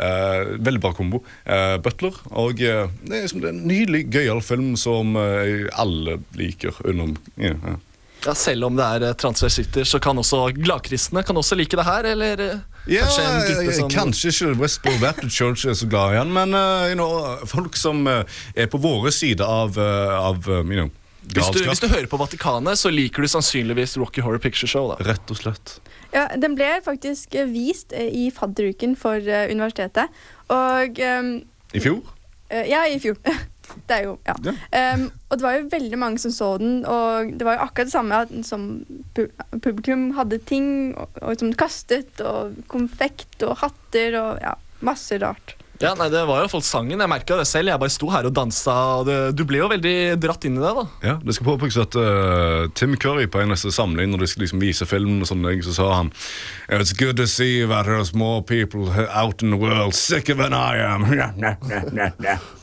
Uh, 0.00 0.56
Veldig 0.64 0.80
bra 0.80 0.94
kombo. 0.96 1.18
Uh, 1.44 1.76
Butler. 1.84 2.14
Og 2.30 2.62
uh, 2.64 2.86
det 3.04 3.18
er 3.18 3.26
liksom 3.26 3.42
en 3.44 3.58
nydelig, 3.68 4.06
gøyal 4.08 4.40
film 4.40 4.72
som 4.80 5.12
alle 5.18 6.14
liker. 6.38 6.72
Utenom 6.86 7.18
ja, 7.36 7.76
ja. 8.26 8.34
Selv 8.34 8.68
om 8.68 8.76
det 8.76 8.84
er 8.84 9.14
transversitter, 9.20 9.84
så 9.88 10.00
kan 10.02 10.18
også 10.20 10.46
gladkristne 10.56 11.22
kan 11.26 11.36
også 11.36 11.58
like 11.58 11.76
det 11.76 11.86
her, 11.86 12.08
eller 12.12 12.44
eh, 12.46 12.60
Ja, 12.90 13.04
kanskje 13.04 13.26
en 13.26 13.42
gruppe 13.48 13.74
som 13.76 13.90
Kanskje 13.92 14.32
ikke 14.32 14.54
Westboro 14.60 14.98
Baptist 15.02 15.36
Church 15.36 15.66
er 15.68 15.76
så 15.76 15.88
glad 15.90 16.14
i 16.14 16.20
han, 16.20 16.32
men 16.32 16.54
uh, 16.56 16.88
you 16.88 16.96
know, 16.96 17.36
folk 17.46 17.76
som 17.76 18.06
uh, 18.08 18.22
er 18.56 18.70
på 18.72 18.80
våre 18.80 19.12
side 19.12 19.44
av, 19.44 19.76
uh, 19.78 20.16
av 20.20 20.48
you 20.48 20.78
know, 20.78 20.90
hvis 21.20 21.50
du, 21.52 21.60
hvis 21.68 21.82
du 21.82 21.86
hører 21.90 22.08
på 22.08 22.18
Vatikanet, 22.18 22.78
så 22.80 22.90
liker 22.90 23.22
du 23.22 23.28
sannsynligvis 23.28 23.96
Rocky 24.00 24.22
Horror 24.24 24.40
Picture 24.40 24.68
Show. 24.70 24.88
da 24.90 24.96
Rett 25.04 25.30
og 25.30 25.36
slett. 25.36 25.76
Ja, 26.14 26.26
Den 26.40 26.56
ble 26.58 26.70
faktisk 26.84 27.36
eh, 27.38 27.46
vist 27.50 27.92
eh, 27.92 28.08
i 28.08 28.30
fadderuken 28.34 28.96
for 28.98 29.20
eh, 29.20 29.50
universitetet. 29.52 30.10
Og 30.50 30.98
um, 30.98 31.30
I 31.76 31.82
fjor? 31.84 32.00
eh, 32.48 32.66
Ja, 32.72 32.86
i 32.88 32.98
fjor. 33.02 33.20
Det 33.88 33.96
er 33.96 34.08
jo, 34.08 34.16
ja. 34.26 34.34
Ja. 34.46 34.54
Um, 34.94 35.06
og 35.28 35.38
det 35.38 35.46
var 35.46 35.56
jo 35.56 35.68
veldig 35.72 36.00
mange 36.00 36.22
som 36.22 36.34
så 36.34 36.50
den, 36.60 36.80
og 36.88 37.32
det 37.38 37.46
var 37.46 37.58
jo 37.58 37.66
akkurat 37.66 37.90
det 37.90 37.94
samme 37.94 38.20
at, 38.24 38.34
som 38.46 38.66
pu 39.16 39.26
publikum 39.62 40.10
hadde 40.18 40.40
ting 40.48 40.66
og, 40.98 41.20
og 41.22 41.38
som 41.40 41.54
kastet, 41.54 42.20
og 42.24 42.58
konfekt 42.70 43.42
og 43.46 43.58
hatter 43.62 44.18
og 44.20 44.42
ja, 44.42 44.54
masse 44.86 45.18
rart. 45.22 45.56
Ja, 45.80 45.94
nei, 45.96 46.10
Det 46.12 46.20
var 46.28 46.42
jo 46.42 46.48
folk 46.52 46.64
sangen. 46.66 47.00
Jeg 47.00 47.08
merka 47.08 47.38
det 47.40 47.46
selv. 47.48 47.70
Jeg 47.72 47.80
bare 47.80 47.92
sto 47.92 48.10
her 48.12 48.28
og 48.28 48.34
dansa. 48.36 48.74
Og 49.00 49.06
det, 49.08 49.16
du 49.36 49.46
ble 49.48 49.62
jo 49.62 49.70
veldig 49.72 49.94
dratt 50.20 50.44
inn 50.44 50.58
i 50.58 50.60
det. 50.60 50.72
da 50.76 50.84
Ja, 51.08 51.14
det 51.24 51.36
skal 51.36 51.48
påpekes 51.48 51.78
at 51.80 51.96
uh, 51.96 52.68
Tim 52.76 52.98
Curry 53.00 53.24
på 53.32 53.40
en 53.40 53.48
neste 53.54 53.72
samling 53.72 54.12
Når 54.12 54.24
de 54.24 54.28
skal 54.28 54.44
liksom 54.44 54.60
vise 54.60 54.88
filmen, 54.88 55.22
og 55.24 55.30
sånn, 55.30 55.48
så 55.64 55.76
sa 55.78 55.88
han 56.02 56.12
It's 56.68 56.92
good 56.92 57.16
to 57.16 57.26
see 57.26 57.64
that 57.64 57.88
there's 57.88 58.12
more 58.12 58.42
people 58.44 58.92
out 59.08 59.42
in 59.42 59.56
the 59.56 59.60
world 59.60 59.96
sicker 59.96 60.36
than 60.36 60.52
I 60.52 60.76
am. 60.84 61.08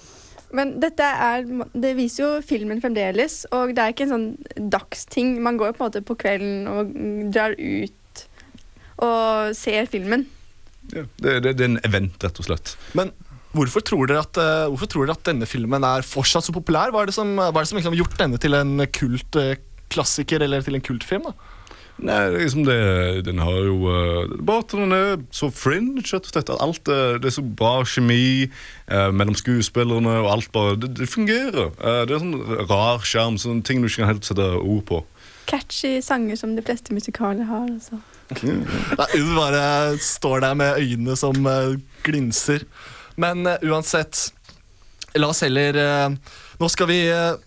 Men 0.56 0.78
dette 0.80 1.04
er, 1.04 1.44
det 1.76 1.94
viser 1.98 2.24
jo 2.24 2.30
filmen 2.46 2.80
fremdeles, 2.84 3.42
og 3.52 3.74
det 3.76 3.84
er 3.84 3.94
ikke 3.94 4.08
en 4.08 4.14
sånn 4.14 4.70
dagsting. 4.72 5.36
Man 5.44 5.60
går 5.60 5.72
jo 5.72 5.78
på 5.78 5.84
en 5.84 5.90
måte 5.90 6.04
på 6.08 6.16
kvelden 6.20 6.70
og 6.72 6.94
drar 7.36 7.58
ut 7.58 8.24
og 9.04 9.56
ser 9.58 9.90
filmen. 9.92 10.26
Ja, 10.94 11.04
det, 11.20 11.34
det, 11.44 11.58
det 11.60 11.66
er 11.66 11.72
en 11.74 11.82
event, 11.84 12.16
rett 12.24 12.40
og 12.40 12.48
slett. 12.48 12.78
Men 12.98 13.12
hvorfor 13.58 13.84
tror, 13.84 14.08
dere 14.08 14.24
at, 14.24 14.40
eh, 14.40 14.70
hvorfor 14.72 14.90
tror 14.92 15.06
dere 15.06 15.18
at 15.18 15.28
denne 15.28 15.50
filmen 15.50 15.84
er 15.84 16.08
fortsatt 16.08 16.48
så 16.48 16.56
populær? 16.56 16.94
Hva 16.94 17.04
er 17.04 17.12
det 17.12 17.18
som, 17.18 17.36
hva 17.36 17.52
er 17.52 17.60
det 17.60 17.70
som 17.72 17.82
liksom 17.82 17.94
har 17.94 18.02
gjort 18.04 18.18
denne 18.22 18.40
til 18.42 18.58
en 18.58 18.88
kult 18.96 19.40
eh, 19.42 19.56
eller 19.98 20.64
til 20.66 20.76
en 20.76 20.84
kultfilm? 20.84 21.30
da? 21.30 21.57
Nei, 21.98 22.18
det 22.30 22.38
er 22.38 22.44
liksom 22.44 22.66
det, 22.68 22.78
den 23.26 23.40
har 23.42 23.56
jo 23.66 23.78
uh, 23.90 24.34
Bare 24.46 24.62
den 24.70 24.94
er 24.94 25.16
så 25.34 25.48
fringe, 25.50 26.04
rett 26.06 26.28
og 26.28 26.30
slett. 26.30 26.52
At 26.54 26.62
alt 26.62 26.92
er, 26.94 27.18
det 27.22 27.32
er 27.32 27.36
så 27.40 27.42
bra 27.42 27.80
kjemi 27.90 28.46
eh, 28.46 29.10
mellom 29.10 29.34
skuespillerne, 29.38 30.20
og 30.22 30.30
alt 30.36 30.52
bare 30.54 30.76
Det, 30.78 30.92
det 31.00 31.10
fungerer. 31.10 31.72
Eh, 31.74 32.04
det 32.06 32.14
er 32.14 32.22
sånn 32.22 32.68
rar 32.70 33.02
skjerm, 33.02 33.40
sånn 33.42 33.64
ting 33.66 33.82
du 33.82 33.90
ikke 33.90 34.04
kan 34.04 34.12
helt 34.14 34.30
sette 34.30 34.46
ord 34.60 34.84
på. 34.92 35.02
Catchy 35.48 36.02
sanger 36.04 36.38
som 36.38 36.54
de 36.58 36.62
fleste 36.66 36.94
musikaler 36.94 37.48
har. 37.48 37.66
Altså. 37.72 37.98
Nei, 38.44 39.10
Hun 39.16 39.34
bare 39.38 39.98
står 40.04 40.44
der 40.44 40.58
med 40.60 40.78
øynene 40.82 41.18
som 41.18 41.50
eh, 41.50 41.78
glinser. 42.06 42.68
Men 43.18 43.48
eh, 43.48 43.64
uansett, 43.66 44.28
la 45.18 45.32
oss 45.32 45.42
heller 45.46 45.78
eh, 45.82 46.18
Nå 46.58 46.70
skal 46.74 46.90
vi 46.90 47.00
eh, 47.10 47.38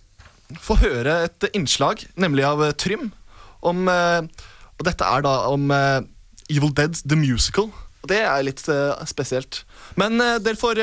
få 0.59 0.75
høre 0.81 1.21
et 1.27 1.47
innslag, 1.55 2.03
nemlig 2.19 2.47
av 2.47 2.63
eh, 2.65 2.75
Trym. 2.75 3.11
Om, 3.61 3.85
eh, 3.91 4.49
og 4.77 4.87
dette 4.87 5.05
er 5.05 5.23
da 5.25 5.35
om 5.51 5.71
eh, 5.75 6.01
Evil 6.49 6.73
Dead 6.75 6.97
The 7.05 7.17
Musical. 7.19 7.69
Og 8.01 8.09
det 8.09 8.21
er 8.25 8.43
litt 8.45 8.63
eh, 8.71 9.05
spesielt. 9.09 9.63
Men 9.99 10.17
dere 10.17 10.57
får 10.57 10.81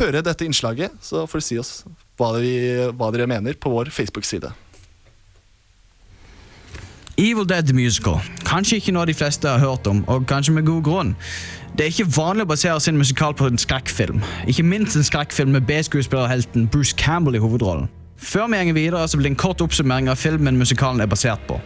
høre 0.00 0.22
dette 0.22 0.46
innslaget, 0.46 0.94
så 1.02 1.26
får 1.26 1.40
dere 1.40 1.48
si 1.48 1.60
oss 1.60 1.72
hva, 2.20 2.34
vi, 2.38 2.54
hva 2.94 3.10
dere 3.14 3.28
mener 3.30 3.56
på 3.58 3.72
vår 3.72 3.90
Facebook-side. 3.94 4.52
Evil 7.20 7.48
Dead 7.48 7.66
The 7.66 7.74
Musical. 7.76 8.20
Kanskje 8.48 8.78
ikke 8.80 8.94
noe 8.96 9.08
de 9.08 9.14
fleste 9.16 9.48
har 9.48 9.60
hørt 9.60 9.86
om, 9.90 10.04
og 10.08 10.28
kanskje 10.30 10.54
med 10.56 10.68
god 10.68 10.84
grunn. 10.86 11.16
Det 11.76 11.84
er 11.84 11.92
ikke 11.92 12.12
vanlig 12.16 12.46
å 12.46 12.50
basere 12.50 12.80
sin 12.80 12.98
musikal 12.98 13.34
på 13.36 13.46
en 13.50 13.60
skrekkfilm. 13.60 14.22
Ikke 14.48 14.64
minst 14.66 14.96
en 14.96 15.06
skrekkfilm 15.06 15.52
med 15.54 15.66
B-skuespillerhelten 15.68 16.68
Bruce 16.72 16.96
Campbell 16.96 17.36
i 17.36 17.42
hovedrollen. 17.42 17.90
Før 18.16 18.48
vi 18.52 18.64
går 18.68 18.76
videre, 18.76 19.08
så 19.08 19.16
blir 19.16 19.30
det 19.30 19.34
en 19.34 19.42
kort 19.42 19.60
oppsummering 19.64 20.08
av 20.08 20.16
filmen 20.20 20.58
musikalen 20.60 21.00
er 21.00 21.08
basert 21.08 21.40
på. 21.48 21.60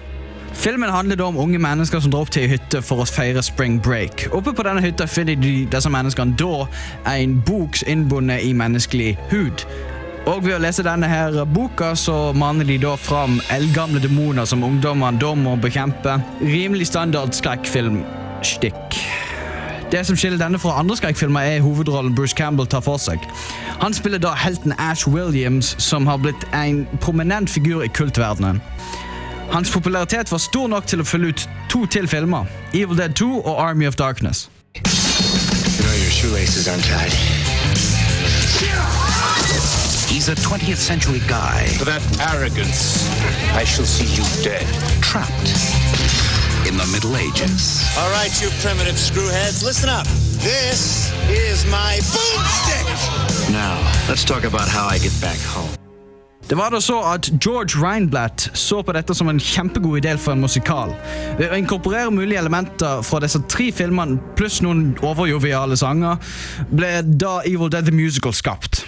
Filmen 0.55 0.91
handler 0.91 1.17
da 1.17 1.25
om 1.25 1.37
unge 1.37 1.59
mennesker 1.59 2.01
som 2.01 2.13
drar 2.13 2.25
opp 2.25 2.31
til 2.33 2.47
en 2.47 2.55
hytte 2.55 2.81
for 2.83 3.03
å 3.03 3.09
feire 3.09 3.43
spring 3.43 3.81
break. 3.83 4.29
Oppe 4.33 4.55
på 4.55 4.65
denne 4.65 4.83
hytta 4.85 5.07
finner 5.11 5.37
de 5.37 5.67
disse 5.71 5.91
menneskene 5.91 6.37
da 6.41 6.65
en 7.11 7.35
bok 7.47 7.83
innbundet 7.91 8.47
i 8.47 8.55
menneskelig 8.57 9.17
hud. 9.33 9.67
Og 10.31 10.41
ved 10.47 10.57
å 10.57 10.63
lese 10.63 10.87
denne 10.87 11.09
her 11.11 11.43
boka 11.45 11.91
så 11.99 12.33
maner 12.33 12.65
de 12.65 12.79
da 12.81 12.95
fram 12.97 13.37
eldgamle 13.53 14.01
demoner 14.01 14.49
som 14.49 14.65
ungdommene 14.65 15.21
da 15.21 15.35
må 15.37 15.59
bekjempe. 15.61 16.17
Rimelig 16.41 16.89
standard 16.95 17.37
skrekkfilmstikk. 17.37 19.01
Det 19.93 20.01
som 20.07 20.17
skiller 20.17 20.41
denne 20.41 20.59
fra 20.59 20.79
andre 20.81 20.97
skrekkfilmer, 20.97 21.41
er 21.45 21.61
hovedrollen 21.63 22.15
Bruce 22.17 22.35
Campbell 22.35 22.67
tar 22.67 22.81
for 22.83 22.99
seg. 22.99 23.21
Han 23.83 23.95
spiller 23.95 24.19
da 24.19 24.33
helten 24.35 24.73
Ash 24.79 25.05
Williams, 25.07 25.75
som 25.79 26.09
har 26.09 26.23
blitt 26.25 26.49
en 26.57 26.87
prominent 27.05 27.51
figur 27.51 27.85
i 27.85 27.93
kultverdenen. 27.93 28.63
Hans 29.51 29.71
popularitet 29.71 30.33
var 30.33 30.39
stor 30.39 30.69
nok 30.69 30.87
til 30.87 31.01
å 31.01 31.07
fylle 31.07 31.33
ut 31.33 31.49
to 31.71 31.87
til 31.87 32.09
filmer, 32.09 32.45
Evil 32.75 32.99
Dead 32.99 33.15
2 33.15 33.41
og 33.43 33.55
Army 33.61 33.87
of 33.87 33.97
Darkness. 33.97 34.49
You 34.75 35.85
know 35.85 35.95
your 35.95 36.11
shoelaces 36.11 36.67
untied. 36.69 37.13
He's 40.09 40.29
a 40.29 40.35
20th 40.35 40.77
century 40.77 41.21
guy. 41.29 41.67
For 41.79 41.85
that 41.85 42.03
arrogance, 42.33 43.09
I 43.53 43.65
shall 43.65 43.85
see 43.85 44.07
you 44.15 44.25
dead. 44.45 44.67
Trapped 45.03 45.51
in 46.69 46.77
the 46.77 46.87
Middle 46.93 47.17
Ages. 47.17 47.85
All 47.99 48.11
right, 48.11 48.31
you 48.41 48.49
primitive 48.63 48.97
screwheads, 48.97 49.65
listen 49.65 49.89
up. 49.89 50.07
This 50.39 51.13
is 51.29 51.67
my 51.67 51.99
boomstick. 52.15 53.53
Now, 53.53 53.77
let's 54.09 54.25
talk 54.25 54.45
about 54.45 54.69
how 54.69 54.87
I 54.87 54.99
get 54.99 55.13
back 55.21 55.39
home. 55.41 55.84
Det 56.49 56.57
var 56.57 56.71
da 56.71 56.81
så 56.81 56.99
at 57.09 57.31
George 57.45 57.81
Reinblatt 57.81 58.51
så 58.53 58.83
på 58.85 58.93
dette 58.93 59.15
som 59.17 59.31
en 59.33 59.41
kjempegod 59.41 60.03
idé 60.03 60.13
for 60.21 60.37
en 60.37 60.45
musikal. 60.45 60.93
Ved 61.39 61.49
å 61.49 61.57
inkorporere 61.57 62.13
mulige 62.13 62.43
elementer 62.43 63.01
fra 63.07 63.23
disse 63.25 63.41
tre 63.49 63.71
filmene 63.73 64.21
pluss 64.37 64.61
noen 64.65 64.91
overjoviale 65.01 65.79
sanger, 65.81 66.21
ble 66.69 66.99
da 67.17 67.39
Evil 67.49 67.73
Dead 67.73 67.89
The 67.89 67.97
Musical 67.97 68.37
skapt. 68.37 68.85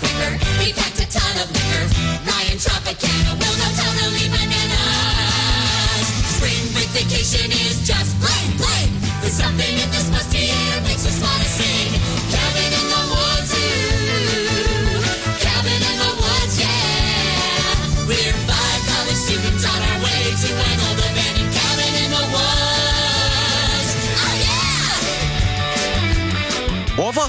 Quicker, 0.00 0.32
we 0.58 0.72
packed 0.72 1.00
a 1.00 1.06
ton 1.06 1.34
of 1.44 1.48
liquor. 1.52 1.84
Ryan 2.24 2.56
Tropicana 2.56 3.32
will 3.36 3.56
go 3.60 3.68
totally 3.76 4.26
bananas. 4.32 6.06
Spring 6.36 6.64
break 6.72 6.90
vacation 6.96 7.52
is 7.52 7.84
just 7.86 8.16
plain, 8.20 8.48
plain. 8.56 8.90
There's 9.20 9.36
something 9.36 9.79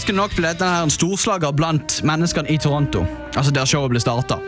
Overraskende 0.02 0.22
nok 0.24 0.34
ble 0.34 0.50
dette 0.50 0.66
en 0.66 0.90
storslager 0.90 1.52
blant 1.54 2.00
menneskene 2.02 2.50
i 2.50 2.56
Toronto. 2.58 3.04
Altså 3.38 3.52
der 3.54 3.68
showet 3.70 3.92
ble 3.94 4.00
starta. 4.02 4.40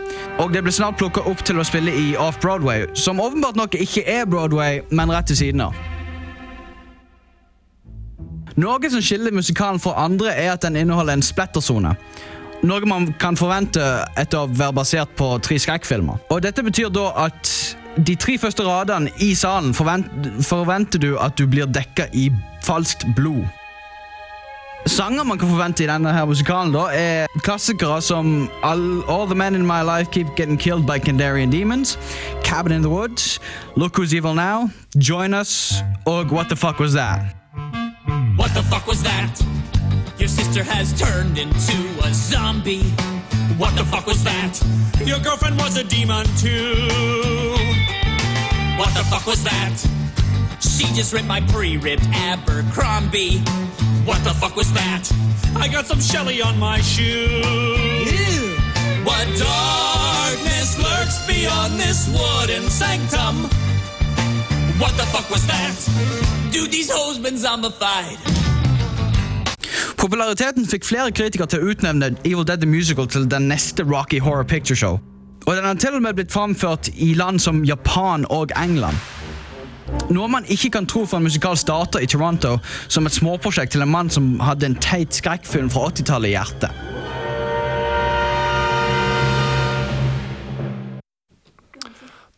Og 0.41 0.49
det 0.49 0.63
ble 0.65 0.73
snart 0.73 0.97
plukka 0.97 1.21
opp 1.29 1.43
til 1.45 1.61
å 1.61 1.65
spille 1.67 1.93
i 1.93 2.15
Off-Broadway, 2.17 2.87
som 2.97 3.21
åpenbart 3.21 3.59
nok 3.59 3.77
ikke 3.77 4.01
er 4.09 4.25
Broadway, 4.25 4.81
men 4.89 5.13
rett 5.13 5.29
til 5.29 5.37
siden 5.37 5.61
av. 5.67 5.77
Noe 8.57 8.89
som 8.89 9.05
skiller 9.05 9.29
musikalen 9.29 9.77
fra 9.77 9.93
andre, 10.07 10.33
er 10.33 10.55
at 10.55 10.65
den 10.65 10.81
inneholder 10.81 11.19
en 11.19 11.29
splattersone. 11.29 11.93
Noe 12.65 12.89
man 12.89 13.11
kan 13.21 13.37
forvente 13.37 13.85
etter 14.17 14.41
å 14.41 14.49
være 14.49 14.79
basert 14.81 15.13
på 15.21 15.35
tre 15.37 15.61
skrekkfilmer. 15.61 16.31
Og 16.33 16.41
Dette 16.41 16.65
betyr 16.65 16.89
da 16.89 17.11
at 17.29 17.57
de 18.01 18.17
tre 18.17 18.41
første 18.41 18.65
radene 18.65 19.13
i 19.21 19.35
salen 19.37 19.77
forvent, 19.77 20.09
forventer 20.41 20.97
du 20.97 21.11
at 21.21 21.37
du 21.37 21.45
blir 21.45 21.69
dekka 21.69 22.09
i 22.09 22.31
falskt 22.65 23.05
blod. 23.13 23.45
Sanger 24.85 25.23
man 25.23 25.37
kan 25.37 25.49
forvente 25.49 25.83
i 25.83 25.87
denne 25.87 26.25
musikalen, 26.27 26.73
da 26.73 26.87
er 26.91 27.27
klassikere 27.43 28.01
som 28.01 28.49
All, 28.63 29.03
All 29.09 29.25
the 29.25 29.35
Men 29.35 29.55
in 29.55 29.65
My 29.65 29.81
Life 29.81 30.11
Keep 30.11 30.35
Getting 30.35 30.59
Killed 30.59 30.85
by 30.85 30.99
Kandarian 30.99 31.51
Demons, 31.51 31.97
Cabin 32.43 32.71
in 32.71 32.81
the 32.81 32.89
Woods, 32.89 33.39
Look 33.75 33.97
Who's 33.97 34.13
Evil 34.13 34.33
Now, 34.35 34.69
Join 34.97 35.33
Us 35.33 35.73
og 36.05 36.31
What 36.31 36.49
the 36.49 36.55
Fuck 36.55 36.79
Was 36.79 36.93
That. 36.93 37.35
What 38.35 38.53
the 38.53 38.63
fuck 38.63 38.87
was 38.87 39.03
that? 39.03 39.41
Your 40.17 40.27
sister 40.27 40.63
has 40.63 40.91
turned 40.99 41.37
into 41.37 41.77
a 42.03 42.13
zombie. 42.13 42.83
What 43.57 43.75
the 43.75 43.85
fuck 43.85 44.05
was 44.07 44.23
that? 44.23 44.59
Your 45.05 45.19
girlfriend 45.19 45.57
was 45.57 45.77
a 45.77 45.83
demon 45.83 46.25
too. 46.37 47.53
What 48.77 48.93
the 48.95 49.03
fuck 49.09 49.25
was 49.27 49.43
that? 49.43 49.75
She 50.59 50.85
just 50.93 51.13
ripped 51.13 51.27
my 51.27 51.41
pre-ripped 51.41 52.07
Abercrombie. 52.11 53.43
What 54.05 54.21
the 54.23 54.33
fuck 54.33 54.55
was 54.55 54.71
that? 54.73 55.09
I 55.55 55.67
got 55.67 55.85
some 55.85 56.01
Shelly 56.01 56.41
on 56.41 56.59
my 56.59 56.81
shoe. 56.81 57.41
What 59.05 59.27
darkness 59.39 60.77
lurks 60.77 61.25
beyond 61.25 61.79
this 61.79 62.07
wooden 62.09 62.69
sanctum? 62.69 63.49
What 64.77 64.91
the 64.97 65.05
fuck 65.13 65.29
was 65.29 65.45
that? 65.47 65.75
Dude, 66.51 66.71
these 66.71 66.91
hoes 66.91 67.17
been 67.17 67.37
zombified. 67.37 68.17
Populariteten 69.97 70.67
fikk 70.67 70.83
flere 70.83 71.11
kritikere 71.15 71.47
til 71.47 71.63
å 71.63 71.71
utnevne 71.71 72.11
Evil 72.27 72.43
Dead 72.43 72.59
the 72.59 72.67
Musical 72.67 73.07
til 73.07 73.23
den 73.31 73.47
neste 73.47 73.87
Rocky 73.87 74.19
Horror 74.19 74.43
Picture 74.43 74.75
Show. 74.75 74.99
Og 75.47 75.55
den 75.55 75.63
har 75.63 75.79
til 75.79 75.95
og 75.95 76.03
med 76.03 76.19
blitt 76.19 76.31
framført 76.31 76.89
i 76.95 77.13
land 77.15 77.39
som 77.39 77.63
Japan 77.63 78.27
og 78.29 78.51
England. 78.59 78.99
Noe 80.13 80.27
man 80.29 80.45
ikke 80.51 80.69
kan 80.75 80.87
tro 80.89 81.05
for 81.07 81.17
en 81.17 81.25
musikal 81.25 81.57
starter 81.57 82.03
i 82.03 82.07
Toronto 82.09 82.57
som 82.91 83.07
et 83.07 83.15
småprosjekt 83.15 83.73
til 83.75 83.85
en 83.85 83.91
mann 83.91 84.11
som 84.13 84.35
hadde 84.43 84.67
en 84.67 84.75
teit 84.81 85.15
skrekkfilm 85.15 85.71
fra 85.73 85.87
80-tallet 85.89 86.29
i 86.29 86.35
hjertet. 86.35 86.83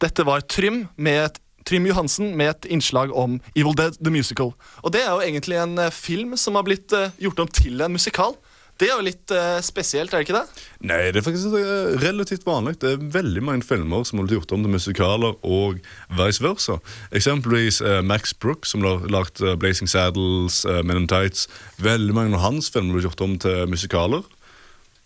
Dette 0.03 0.25
var 0.27 0.43
Trym, 0.51 0.85
et, 1.07 1.39
Trym 1.65 1.87
Johansen 1.89 2.35
med 2.37 2.51
et 2.51 2.67
innslag 2.75 3.13
om 3.15 3.39
Evil 3.55 3.75
Dead 3.77 3.95
The 3.97 4.11
Musical. 4.13 4.53
Og 4.83 4.93
det 4.93 5.01
er 5.01 5.13
jo 5.15 5.23
egentlig 5.23 5.57
en 5.57 5.79
eh, 5.81 5.93
film 5.93 6.35
som 6.37 6.59
har 6.59 6.67
blitt 6.67 6.93
eh, 6.93 7.15
gjort 7.23 7.41
om 7.41 7.49
til 7.49 7.81
en 7.81 7.95
musikal. 7.95 8.35
Det 8.75 8.89
er 8.89 8.97
jo 8.97 9.05
litt 9.07 9.31
uh, 9.31 9.61
spesielt, 9.63 10.11
er 10.11 10.19
det 10.19 10.25
ikke 10.25 10.35
det? 10.35 10.63
Nei, 10.83 10.97
det 11.15 11.21
er 11.21 11.23
faktisk 11.23 11.53
eh, 11.55 11.93
relativt 12.01 12.43
vanlig. 12.43 12.73
Det 12.81 12.89
er 12.91 13.05
veldig 13.13 13.43
mange 13.47 13.63
filmer 13.63 14.03
som 14.03 14.19
har 14.19 14.27
blitt 14.27 14.35
gjort 14.35 14.51
om 14.57 14.65
til 14.65 14.73
musikaler, 14.73 15.37
og 15.47 15.79
vice 16.19 16.43
versa. 16.43 16.75
Eksempelvis 17.15 17.79
uh, 17.85 18.01
Max 18.03 18.35
Brooks, 18.35 18.73
som 18.75 18.83
har 18.83 19.07
lagt 19.07 19.39
Blazing 19.61 19.87
Saddles, 19.87 20.65
uh, 20.67 20.81
Men 20.83 21.05
in 21.05 21.07
Tights. 21.07 21.47
Veldig 21.79 22.17
mange 22.17 22.35
av 22.35 22.43
hans 22.43 22.67
filmer 22.73 22.91
har 22.91 22.99
blitt 22.99 23.09
gjort 23.09 23.25
om 23.29 23.39
til 23.47 23.71
musikaler. 23.71 24.27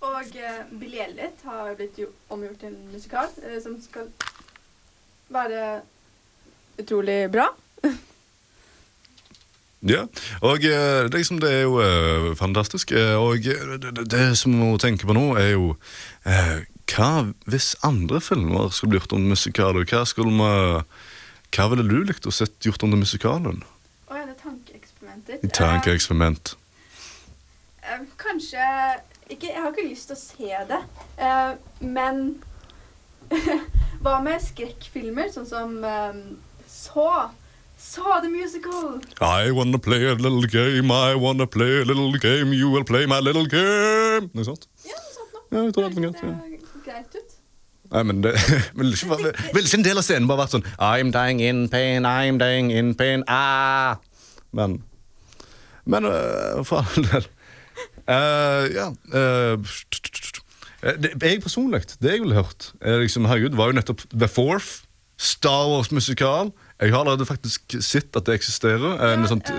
Og 0.02 0.36
uh, 0.42 0.60
Billy 0.74 1.04
Elliot 1.06 1.46
har 1.46 1.74
blitt 1.78 2.02
jo, 2.02 2.10
omgjort 2.34 2.64
til 2.64 2.74
en 2.74 2.84
musikal 2.90 3.30
som 3.62 3.78
skal 3.86 4.10
være 5.30 5.66
utrolig 6.82 7.22
bra. 7.30 7.52
Ja, 9.88 10.02
og 10.44 10.66
eh, 10.68 11.08
liksom, 11.08 11.38
det 11.40 11.52
er 11.54 11.62
jo 11.64 11.78
eh, 11.80 12.36
fantastisk. 12.36 12.92
Eh, 12.92 13.16
og 13.16 13.46
det, 13.46 13.80
det, 13.96 14.04
det 14.12 14.26
som 14.38 14.52
hun 14.52 14.74
må 14.74 14.80
tenke 14.82 15.08
på 15.08 15.16
nå, 15.16 15.38
er 15.40 15.54
jo 15.54 15.78
eh, 16.28 16.66
Hva 16.90 17.30
hvis 17.48 17.78
andre 17.86 18.20
filmer 18.20 18.74
skulle 18.76 18.96
bli 18.96 19.00
gjort 19.00 19.16
om 19.16 19.24
til 19.24 19.32
musikaler? 19.32 19.88
Hva, 19.88 20.04
skulle 20.10 20.36
vi, 20.36 20.84
hva 21.56 21.70
ville 21.72 21.88
du 21.88 22.02
likt 22.04 22.28
å 22.28 22.34
sett 22.34 22.60
gjort 22.66 22.84
om 22.84 22.92
til 22.92 23.04
musikalen? 23.06 23.64
Å 24.10 24.20
ja, 24.20 24.26
det 24.26 24.36
er 24.36 24.42
tankeeksperimenter. 24.44 25.48
Tankeeksperiment. 25.56 26.56
Eh, 27.86 28.04
kanskje 28.20 28.68
ikke, 29.30 29.48
Jeg 29.54 29.62
har 29.62 29.72
ikke 29.72 29.88
lyst 29.88 30.12
til 30.12 30.18
å 30.18 30.24
se 30.26 30.64
det, 30.74 30.84
men 31.86 32.24
Hva 34.04 34.20
med 34.26 34.42
skrekkfilmer, 34.44 35.30
sånn 35.32 35.48
som 35.48 35.80
Så? 36.68 37.12
Saw 37.80 38.20
the 38.22 38.28
Musical. 38.30 39.00
I 39.22 39.52
wanna 39.56 39.80
play 39.80 40.04
a 40.10 40.14
little 40.14 40.44
game, 40.52 40.92
I 40.92 41.16
wanna 41.16 41.48
play 41.48 41.80
a 41.82 41.86
little 41.86 42.12
game, 42.20 42.52
you 42.54 42.70
will 42.70 42.84
play 42.84 43.06
my 43.08 43.20
little 43.24 43.46
game. 43.48 44.30
Noe 44.36 44.44
sånt? 44.44 44.68
Ja, 44.84 44.98
noe 45.00 45.14
sånt 45.16 45.32
noe. 45.34 45.44
Ja, 45.50 45.64
jeg 45.64 45.74
tror 45.74 45.90
det. 45.90 46.16
Ja. 46.20 46.34
er 46.36 46.84
greit 46.86 47.16
ut. 47.16 47.36
Nei, 47.90 48.04
men 48.06 48.20
det 48.22 48.34
Ville 48.78 48.94
ikke, 48.94 49.08
bare- 49.10 49.32
ville 49.56 49.66
ikke 49.66 49.80
en 49.80 49.88
del 49.88 49.98
av 49.98 50.06
scenen 50.06 50.28
bare 50.30 50.44
vært 50.44 50.54
sånn 50.58 50.66
I'm 50.78 51.10
dying 51.16 51.40
in 51.42 51.64
pain, 51.74 52.06
I'm 52.06 52.38
dying 52.42 52.70
in 52.76 52.92
pain, 53.00 53.24
ah. 53.28 53.96
Men 54.54 54.82
Men 55.90 56.06
uh, 56.06 56.60
for 56.68 56.84
all 56.84 57.08
del. 57.14 57.26
uh, 58.06 58.68
ja 58.76 58.92
Uh, 59.10 59.58
det, 61.02 61.16
Jeg 61.24 61.42
personlig, 61.44 61.82
det 62.00 62.12
jeg 62.14 62.22
ville 62.24 62.36
hørt, 62.38 62.70
er 62.82 63.02
liksom, 63.02 63.26
herregud, 63.28 63.56
var 63.60 63.72
jo 63.72 63.80
nettopp 63.80 64.04
The 64.14 64.28
Fourth. 64.32 64.84
Star 65.20 65.66
Wars-musikal. 65.68 66.54
Jeg 66.80 66.94
har 66.94 67.00
allerede 67.04 67.26
faktisk 67.26 67.76
sett 67.84 68.16
at 68.16 68.26
det 68.26 68.40
eksisterer. 68.40 69.14
En, 69.14 69.28
sånt, 69.28 69.52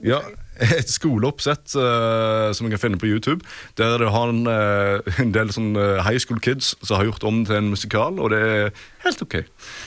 ja, 0.00 0.22
et 0.60 0.88
skoleoppsett 0.88 1.74
uh, 1.76 2.52
som 2.56 2.66
jeg 2.66 2.74
kan 2.74 2.80
finne 2.80 2.98
på 3.00 3.06
YouTube. 3.06 3.44
Der 3.76 3.98
det 4.00 4.10
har 4.10 4.32
en, 4.32 4.46
uh, 4.46 5.20
en 5.20 5.34
del 5.34 5.52
sånn, 5.52 5.74
eh, 5.76 6.00
high 6.06 6.18
school 6.22 6.40
kids 6.40 6.74
som 6.80 6.96
har 6.96 7.10
gjort 7.10 7.26
om 7.28 7.42
til 7.44 7.58
en 7.58 7.68
musikal, 7.72 8.20
og 8.20 8.32
det 8.32 8.40
er 8.40 8.70
helt 9.04 9.22
OK. 9.22 9.36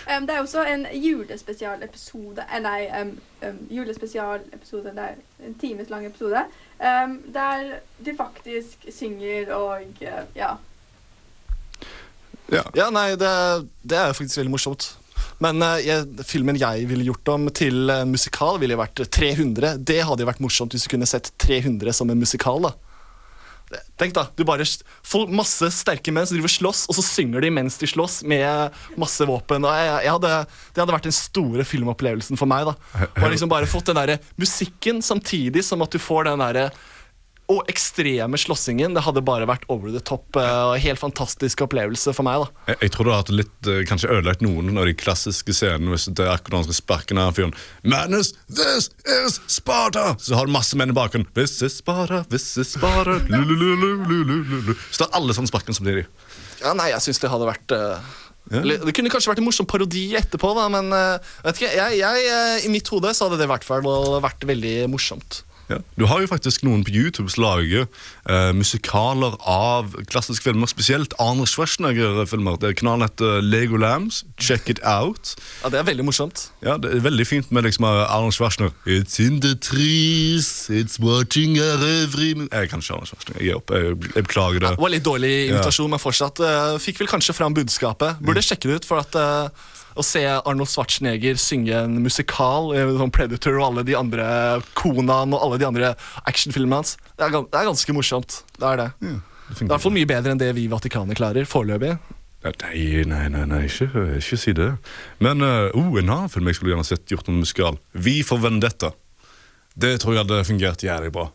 Um, 0.05 0.27
det 0.27 0.35
er 0.35 0.43
også 0.43 0.65
en 0.69 0.85
julespesialepisode 0.93 2.45
eh, 2.45 2.61
Nei, 2.63 2.79
um, 3.01 3.15
um, 3.43 3.59
julespesialepisode 3.69 4.93
Det 4.95 5.05
er 5.09 5.45
en 5.47 5.59
times 5.61 5.89
lang 5.89 6.05
episode. 6.05 6.45
Um, 6.79 7.19
der 7.33 7.79
de 8.05 8.15
faktisk 8.17 8.89
synger 8.93 9.53
og 9.53 10.01
uh, 10.01 10.23
ja. 10.35 10.55
Ja, 12.49 12.89
nei, 12.89 13.11
det, 13.13 13.29
det 13.85 13.97
er 13.97 14.13
faktisk 14.13 14.39
veldig 14.39 14.51
morsomt. 14.51 14.93
Men 15.43 15.63
eh, 15.63 15.79
jeg, 15.87 16.25
filmen 16.27 16.59
jeg 16.59 16.87
ville 16.89 17.07
gjort 17.07 17.33
om 17.35 17.47
til 17.55 17.89
en 17.93 18.11
musikal, 18.11 18.59
ville 18.61 18.79
vært 18.79 19.01
300. 19.07 19.79
Det 19.79 20.01
hadde 20.03 20.25
jo 20.25 20.29
vært 20.29 20.43
morsomt 20.43 20.75
hvis 20.75 20.87
du 20.87 20.93
kunne 20.93 21.09
sett 21.09 21.31
300 21.41 21.95
som 21.95 22.11
en 22.11 22.19
musikal. 22.19 22.69
da. 22.69 22.75
Tenk 24.01 24.15
da, 24.15 24.23
du 24.33 24.41
bare 24.47 24.65
får 25.05 25.29
masse 25.35 25.67
sterke 25.75 26.09
menn 26.13 26.25
som 26.25 26.37
driver 26.37 26.49
slåss, 26.49 26.87
og 26.89 26.97
så 26.97 27.03
synger 27.05 27.43
de 27.45 27.51
mens 27.53 27.77
de 27.77 27.89
slåss 27.89 28.21
med 28.27 28.77
masse 28.99 29.25
våpen. 29.29 29.67
Jeg, 29.69 29.89
jeg 30.07 30.13
hadde, 30.15 30.31
det 30.73 30.81
hadde 30.81 30.95
vært 30.95 31.09
den 31.09 31.15
store 31.15 31.65
filmopplevelsen 31.67 32.39
for 32.39 32.49
meg. 32.49 32.71
da. 32.71 33.09
Og 33.19 33.27
liksom 33.29 33.51
bare 33.51 33.69
fått 33.69 33.91
den 33.91 33.99
der 33.99 34.17
musikken 34.41 35.03
samtidig 35.05 35.65
som 35.67 35.85
at 35.85 35.93
du 35.93 36.01
får 36.01 36.31
den 36.31 36.41
derre 36.41 36.69
og 37.49 37.63
ekstreme 37.71 38.37
slåssingen. 38.37 38.93
Det 38.93 39.03
hadde 39.05 39.23
bare 39.25 39.47
vært 39.49 39.65
over 39.73 39.89
the 39.93 40.01
top. 40.05 40.27
Uh, 40.37 40.75
Helt 40.79 41.01
fantastisk 41.01 41.63
opplevelse 41.65 42.13
for 42.13 42.27
meg. 42.27 42.43
da. 42.43 42.65
Jeg, 42.71 42.79
jeg 42.85 42.93
tror 42.93 43.09
du 43.09 43.13
hatt 43.13 43.31
litt, 43.33 43.55
uh, 43.65 43.81
kanskje 43.89 44.11
ødelagt 44.13 44.45
noen 44.45 44.77
av 44.77 44.85
de 44.89 44.93
klassiske 44.97 45.55
scenene. 45.57 45.89
Hvis 45.95 46.07
det 46.13 46.27
er 46.27 46.35
akkurat 46.35 46.67
skal 46.67 46.77
sparke 46.77 47.17
ned 47.17 47.33
fyren. 47.37 47.55
Madness, 47.81 48.35
this 48.47 48.91
is 49.03 49.39
Sparta! 49.49 50.13
Så 50.21 50.37
har 50.37 50.45
du 50.45 50.53
masse 50.53 50.77
menn 50.77 50.93
i 50.93 50.97
bakgrunnen. 50.97 51.29
This 51.33 51.57
is 51.65 51.79
Sparta, 51.81 52.21
this 52.29 52.45
is 52.61 52.75
Sparta. 52.77 53.17
Så 53.19 55.01
det 55.01 55.07
er 55.07 55.13
alle 55.17 55.35
sammen 55.35 55.49
sparkene 55.49 55.77
samtidig. 55.77 56.07
Ja, 56.61 56.75
nei, 56.77 56.91
jeg 56.93 57.01
syns 57.07 57.21
det 57.23 57.31
hadde 57.33 57.49
vært 57.49 57.75
uh 57.75 58.17
ja. 58.49 58.63
Det 58.65 58.93
kunne 58.97 59.11
kanskje 59.13 59.29
vært 59.29 59.41
en 59.43 59.45
morsom 59.45 59.67
parodi 59.69 60.07
etterpå, 60.17 60.55
da, 60.57 60.63
men 60.73 60.89
uh, 60.89 61.35
vet 61.45 61.59
ikke, 61.59 61.69
jeg, 61.69 61.99
jeg, 61.99 62.23
uh, 62.33 62.65
i 62.65 62.71
mitt 62.73 62.87
hode 62.89 63.11
så 63.13 63.27
hadde 63.27 63.37
det 63.37 63.45
i 63.45 63.51
hvert 63.51 63.67
fall 63.67 63.85
vært 64.23 64.45
veldig 64.49 64.73
morsomt. 64.89 65.43
Ja. 65.69 65.79
Du 65.99 66.05
har 66.09 66.21
jo 66.23 66.29
faktisk 66.31 66.63
noen 66.65 66.83
på 66.83 66.93
YouTube 66.93 67.29
som 67.31 67.43
lager 67.45 67.85
eh, 68.29 68.51
musikaler 68.57 69.37
av 69.45 69.93
klassiske 70.09 70.43
filmer. 70.47 70.69
Spesielt 70.71 71.13
Arne 71.21 71.45
Schwarzenegger-filmer. 71.49 72.57
Det 72.61 72.71
er 72.71 72.77
Kanalen 72.79 73.07
heter 73.07 73.43
Lego 73.45 73.77
Lambs. 73.77 74.23
Check 74.41 74.69
it 74.69 74.81
out. 74.83 75.35
Ja, 75.63 75.69
Det 75.69 75.79
er 75.79 75.87
veldig 75.91 76.05
morsomt. 76.09 76.49
Ja, 76.65 76.77
Det 76.77 76.91
er 76.97 77.05
veldig 77.05 77.27
fint 77.27 77.51
med 77.51 77.67
liksom 77.69 77.85
Arne 77.85 78.31
Schwarzenegger. 78.35 78.75
It's 78.85 79.19
in 79.21 79.39
the 79.41 79.55
trees, 79.55 80.69
it's 80.69 80.99
watching 80.99 81.59
our 81.59 81.79
every 82.03 82.33
Jeg 82.33 82.69
kan 82.69 82.81
ikke 82.81 82.93
Arne 82.97 83.05
Schwarzenegger. 83.07 83.45
Jeg 83.45 83.55
opp. 83.55 83.71
Jeg, 83.71 83.97
jeg 84.15 84.23
beklager 84.23 84.59
det. 84.59 84.75
Det 84.75 84.85
var 84.85 84.95
litt 84.95 85.05
dårlig 85.05 85.33
invitasjon, 85.49 85.89
men 85.89 86.01
fortsatt 86.01 86.39
Uh, 86.49 86.77
fikk 86.81 87.01
vel 87.01 87.09
kanskje 87.11 87.35
fram 87.37 87.55
budskapet. 87.55 88.19
Burde 88.23 88.43
sjekke 88.45 88.69
det 88.69 88.81
ut, 88.81 88.87
for 88.87 89.01
at 89.01 89.15
eh, 89.19 89.67
å 89.99 90.05
se 90.05 90.21
Arnold 90.29 90.71
Schwarzenegger 90.71 91.39
synge 91.41 91.75
en 91.75 91.97
musikal, 92.03 92.71
eh, 92.75 92.93
sånn 92.99 93.11
Predator 93.13 93.57
og 93.59 93.65
alle 93.69 93.87
de 93.87 93.97
andre 93.99 94.27
Konan 94.79 95.35
og 95.35 95.41
alle 95.43 95.59
de 95.61 95.67
andre 95.67 95.95
actionfilmene 96.29 96.81
hans, 96.81 96.95
det 97.17 97.27
er, 97.27 97.35
det 97.35 97.59
er 97.59 97.67
ganske 97.67 97.95
morsomt. 97.95 98.41
Det 98.57 98.71
er 98.71 98.81
det. 98.83 98.87
Det 99.01 99.17
Det 99.49 99.57
er 99.57 99.65
i 99.65 99.73
hvert 99.73 99.81
fall 99.81 99.95
mye 99.97 100.09
bedre 100.09 100.31
enn 100.31 100.41
det 100.41 100.53
vi 100.55 100.67
i 100.67 100.71
Vatikanet 100.71 101.17
klarer 101.17 101.47
foreløpig. 101.49 101.97
Ja, 102.39 102.51
Nei, 102.63 103.03
nei, 103.03 103.25
nei, 103.33 103.43
nei 103.49 103.65
ikke, 103.67 103.89
ikke 104.15 104.37
si 104.39 104.53
det. 104.55 104.69
Men 105.19 105.43
uh, 105.43 105.73
oh, 105.75 105.97
en 105.99 106.07
annen 106.07 106.31
film 106.31 106.47
jeg 106.47 106.55
skulle 106.55 106.71
gjerne 106.71 106.87
sett 106.87 107.11
gjort 107.11 107.27
noen 107.27 107.41
musikal. 107.43 107.79
Vi 107.91 108.21
for 108.23 108.39
Vendetta. 108.39 108.93
Det 109.75 109.97
tror 109.99 110.15
jeg 110.15 110.23
hadde 110.23 110.45
fungert 110.47 110.85
jævlig 110.85 111.11
bra. 111.17 111.25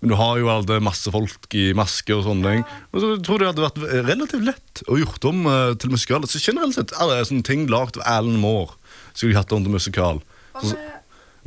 Men 0.00 0.12
du 0.12 0.14
har 0.18 0.38
jo 0.38 0.50
alle 0.52 0.78
masse 0.84 1.10
folk 1.10 1.54
i 1.58 1.72
maske 1.76 2.14
og 2.14 2.22
sånne 2.26 2.52
ting. 2.52 2.66
Og 2.92 3.02
så 3.02 3.08
tror 3.26 3.42
jeg 3.42 3.56
det 3.56 3.64
hadde 3.64 3.64
vært 3.64 4.06
relativt 4.06 4.46
lett 4.46 4.82
å 4.86 4.98
gjort 5.00 5.26
om 5.30 5.48
uh, 5.50 5.72
til 5.74 5.90
musikal. 5.94 6.26
Så 6.30 6.42
generelt 6.42 6.76
sett 6.76 6.94
alle 7.02 7.18
sånne 7.26 7.46
ting 7.46 7.66
lagd 7.70 7.98
av 7.98 8.06
Alan 8.18 8.38
Moore 8.42 8.76
skulle 9.12 9.32
de 9.32 9.40
hatt 9.40 9.54
om 9.56 9.66
til 9.66 9.74
musikal. 9.74 10.22
Så, 10.62 10.76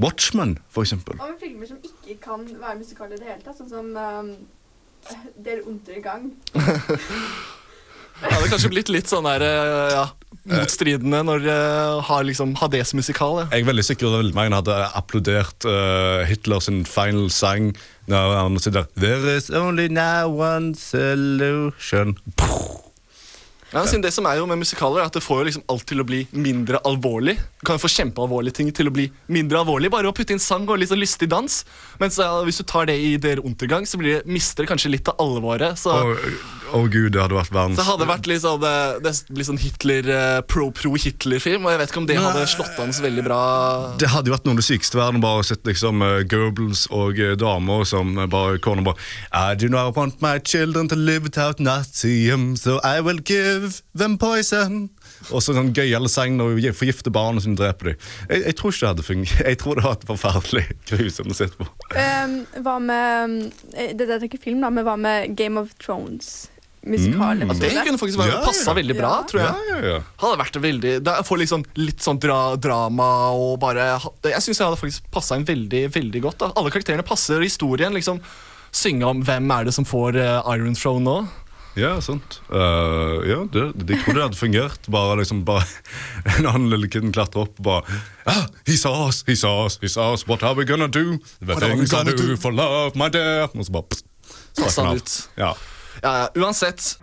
Watchmen, 0.02 0.58
for 0.72 0.84
eksempel. 0.84 1.16
hva 1.20 1.30
med 1.30 1.40
filmer 1.40 1.70
som 1.70 1.80
ikke 1.86 2.18
kan 2.24 2.44
være 2.48 2.80
musikaler 2.80 3.16
i 3.16 3.22
det 3.22 3.32
hele 3.32 3.44
tatt? 3.46 3.60
Sånn 3.62 3.72
som 3.72 3.96
um, 4.06 4.36
Dere 5.42 5.64
onter 5.66 5.98
i 5.98 6.04
gang. 6.04 6.30
Det 8.22 8.34
hadde 8.36 8.50
kanskje 8.52 8.72
blitt 8.74 8.92
litt 8.94 9.10
sånn 9.10 9.26
der, 9.26 9.46
eh, 9.46 9.94
ja, 9.96 10.06
motstridende 10.50 11.22
når 11.26 11.46
uh, 11.46 12.02
har 12.08 12.26
liksom 12.26 12.56
Hades 12.60 12.94
musikal. 12.98 13.44
Ja. 13.44 13.48
Jeg 13.54 13.66
er 13.66 13.70
veldig 13.72 13.86
sikker 13.86 14.10
på 14.10 14.22
at 14.22 14.38
mange 14.38 14.58
hadde 14.58 14.78
applaudert 14.98 15.68
uh, 15.70 16.24
Hitlers 16.30 16.70
final 16.90 17.30
sang 17.34 17.74
når 18.12 18.38
han 18.40 18.62
sier 18.62 18.86
There 18.98 19.36
is 19.38 19.52
only 19.54 19.88
now 19.92 20.32
one 20.34 20.74
solution. 20.76 22.18
Ja, 23.72 23.86
siden 23.88 24.02
det 24.04 24.12
som 24.12 24.26
er 24.28 24.36
jo 24.36 24.48
med 24.50 24.60
musikaler 24.60 25.00
er 25.00 25.08
at 25.08 25.16
Det 25.16 25.24
får 25.24 25.38
jo 25.40 25.48
liksom 25.48 25.64
alt 25.72 25.86
til 25.88 26.02
å 26.04 26.06
bli 26.08 26.26
mindre 26.36 26.82
alvorlig. 26.88 27.38
Du 27.62 27.68
kan 27.68 27.78
jo 27.78 27.84
få 27.86 27.92
kjempealvorlige 27.94 28.58
ting 28.58 28.72
til 28.76 28.90
å 28.90 28.94
bli 28.94 29.06
mindre 29.32 29.62
alvorlig 29.62 29.92
bare 29.94 30.12
å 30.12 30.16
putte 30.16 30.36
inn 30.36 30.44
sang 30.44 30.68
og 30.68 30.82
litt 30.82 30.92
sånn 30.92 31.00
lystig 31.00 31.30
dans. 31.32 31.62
Mens 32.02 32.20
ja, 32.20 32.34
hvis 32.44 32.60
du 32.60 32.66
tar 32.68 32.90
det 32.90 32.98
i 33.00 33.14
Der 33.22 33.40
Untergang, 33.40 33.88
så 33.88 34.02
blir 34.02 34.18
det, 34.18 34.26
mister 34.28 34.66
det 34.66 34.74
kanskje 34.74 34.92
litt 34.92 35.08
av 35.08 35.22
alvoret. 35.24 35.80
Så, 35.80 35.94
Å 35.96 36.18
å 36.78 36.86
gud, 36.88 37.12
det 37.14 37.22
hadde 37.22 37.38
vært 37.38 37.54
verdens 37.56 37.82
så 37.82 37.88
hadde 37.88 38.06
det 38.06 38.12
vært 38.12 38.30
litt 38.30 38.44
sånn, 38.44 38.62
det, 38.62 39.14
det 39.34 39.46
sånn 39.48 39.60
Hitler, 39.62 40.10
eh, 40.14 40.40
pro-pro-Hitler-film. 40.52 41.66
Og 41.66 41.74
jeg 41.74 41.82
vet 41.82 41.94
ikke 41.94 42.02
om 42.02 42.08
det 42.10 42.18
hadde 42.20 42.46
slått 42.52 42.80
an 42.82 42.94
så 42.94 43.06
veldig 43.06 43.26
bra. 43.26 43.42
Det 44.02 44.12
hadde 44.12 44.30
jo 44.30 44.36
vært 44.36 44.48
noe 44.48 44.56
av 44.56 44.62
det 44.62 44.68
sykeste 44.68 44.98
i 44.98 45.02
verden 45.02 45.24
bare 45.24 45.42
å 45.42 45.48
sett 45.48 45.66
liksom 45.68 46.04
uh, 46.06 46.22
Goebbels 46.30 46.86
og 46.94 47.22
eh, 47.22 47.34
damer 47.40 47.86
som 47.90 48.14
uh, 48.20 48.28
bare 48.30 48.62
kona 48.62 48.86
bare 48.86 49.00
I 49.34 49.58
do 49.58 49.70
not 49.72 49.96
want 49.98 50.22
my 50.24 50.38
children 50.40 50.92
to 50.92 50.98
live 51.00 51.26
without 51.26 51.62
Nazium, 51.64 52.54
so 52.60 52.80
I 52.86 53.02
will 53.02 53.22
give 53.26 53.82
them 53.98 54.18
poison. 54.22 54.90
Og 55.30 55.44
så 55.44 55.56
sånn 55.56 55.74
gøyale 55.76 56.10
sang 56.12 56.38
når 56.38 56.56
vi 56.58 56.72
forgifter 56.76 57.14
barna 57.14 57.42
som 57.44 57.58
dreper 57.58 57.92
dem. 57.92 58.08
Jeg, 58.30 58.46
jeg 58.48 58.58
tror 58.60 58.74
ikke 58.74 58.82
det 58.82 58.92
hadde 58.92 59.08
fungert. 59.08 59.44
Jeg 59.52 59.60
tror 59.62 59.78
det 59.78 59.84
hadde 59.86 60.08
vært 60.08 60.10
forferdelig 60.10 60.64
grusomt 60.90 61.34
å 61.34 61.38
sitte 61.38 61.60
på. 61.60 61.68
Um, 61.98 62.38
hva 62.64 62.78
med 62.82 63.38
eh, 63.76 63.92
Det 63.98 64.08
er 64.08 64.26
ikke 64.26 64.42
film, 64.42 64.64
da, 64.64 64.72
men 64.74 64.88
hva 64.88 64.98
med 65.00 65.36
Game 65.38 65.60
of 65.60 65.76
Thrones? 65.82 66.50
Musikal. 66.84 67.38
Mm. 67.44 67.52
Ja, 67.52 67.54
det 67.62 67.84
kunne 67.86 67.98
faktisk 68.02 68.20
Ja, 68.26 68.40
passa 68.46 68.72
ja. 68.72 68.74
veldig 68.74 68.96
bra, 68.98 69.10
Ja. 69.20 69.24
tror 69.30 69.42
jeg. 69.42 69.54
Ja, 69.70 69.76
ja, 69.78 69.88
ja. 69.94 70.00
Hadde 70.18 70.40
vært 70.42 70.62
veldig 70.62 70.94
får 71.28 71.38
liksom 71.44 71.66
litt 71.78 72.00
sånn 72.02 72.20
dra, 72.20 72.56
drama 72.56 73.10
og 73.38 73.60
bare 73.60 74.00
Jeg 74.24 74.42
syns 74.42 74.58
jeg 74.58 74.66
hadde 74.68 74.80
faktisk 74.82 75.12
passa 75.12 75.36
inn 75.38 75.46
veldig 75.46 75.84
veldig 75.94 76.22
godt. 76.22 76.40
da 76.40 76.52
Alle 76.56 76.72
karakterene 76.72 77.06
passer, 77.06 77.38
og 77.38 77.44
historien 77.46 77.94
liksom 77.94 78.20
synge 78.72 79.04
om 79.06 79.22
hvem 79.24 79.52
er 79.52 79.66
det 79.66 79.74
som 79.76 79.86
får 79.86 80.16
uh, 80.16 80.42
Iron 80.56 80.74
Throne 80.74 81.04
nå? 81.04 81.28
Ja, 81.76 82.02
sant. 82.02 82.42
Uh, 82.52 83.22
ja, 83.30 83.46
det, 83.48 83.62
de 83.88 83.96
trodde 84.02 84.18
det 84.18 84.24
hadde 84.26 84.40
fungert. 84.40 84.88
Bare 84.92 85.16
liksom 85.22 85.46
bare 85.46 85.64
En 86.38 86.46
annen 86.46 86.70
lille 86.70 86.90
kid 86.92 87.06
klatrer 87.14 87.46
opp 87.46 87.60
og 87.60 87.64
bare 87.64 88.02
ah, 88.26 88.48
He 88.68 88.76
saw 88.76 89.08
us, 89.08 89.24
he 89.28 89.36
saw 89.36 89.66
us, 89.66 89.78
he 89.82 89.88
saw 89.88 90.14
us, 90.14 90.26
what 90.28 90.44
are 90.44 90.56
we 90.56 90.66
gonna 90.66 90.88
do? 90.90 91.18
The 91.40 91.54
What 91.54 91.64
things 91.64 91.94
I 91.94 92.04
do 92.04 92.16
do? 92.18 92.36
for 92.38 92.52
love, 92.52 92.96
my 92.96 93.08
dear. 93.10 93.48
Og 93.54 93.66
så 93.66 93.72
bare 93.72 94.02
han 94.86 94.98
ut. 94.98 95.30
Ja. 95.38 95.54
Ja, 96.00 96.18
ja, 96.18 96.28
uansett. 96.36 96.98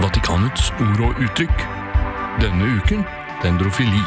Vatikanets 0.00 0.70
ord 0.80 1.00
og 1.04 1.18
uttrykk. 1.24 1.64
Denne 2.40 2.70
uken 2.78 3.02
dendrofili. 3.42 4.02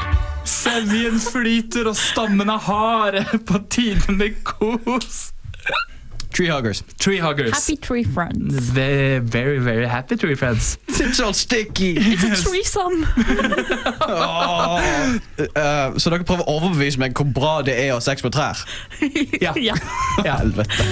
Sevjen 0.47 1.19
flyter 1.21 1.87
og 1.91 1.97
stammen 1.99 2.49
er 2.51 2.63
harde, 2.65 3.25
på 3.47 3.61
tide 3.69 4.15
med 4.15 4.39
kos. 4.47 5.29
Treehuggers. 6.33 6.81
Treehuggers. 6.97 7.51
Happy 7.53 7.77
tree 7.77 8.03
friends. 8.03 8.55
Very, 8.55 9.19
very, 9.19 9.59
very 9.59 9.85
happy 9.87 10.15
tree 10.17 10.35
friends. 10.35 10.77
It's 11.03 11.19
all 11.19 11.33
sticky! 11.33 11.95
It's 11.97 12.23
a 12.23 12.35
threesome. 12.49 13.03
Åh. 14.01 14.81
Eh, 15.37 15.97
så 15.97 16.09
dere 16.09 16.23
prøver 16.25 16.45
å 16.47 16.55
overbevise 16.57 17.01
meg 17.01 17.13
hvor 17.17 17.27
bra 17.35 17.53
det 17.65 17.75
er 17.83 17.91
å 17.91 17.97
ha 17.99 18.03
sex 18.05 18.23
med 18.23 18.33
trær? 18.33 18.57
Ja. 19.45 19.51
ja. 19.59 19.75
Helvete. 20.23 20.87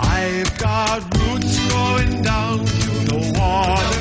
I've 0.00 0.52
got 0.58 1.02
roots 1.20 1.58
going 1.72 2.22
down 2.22 2.64
to 2.64 2.90
the 3.10 3.18
water. 3.36 3.98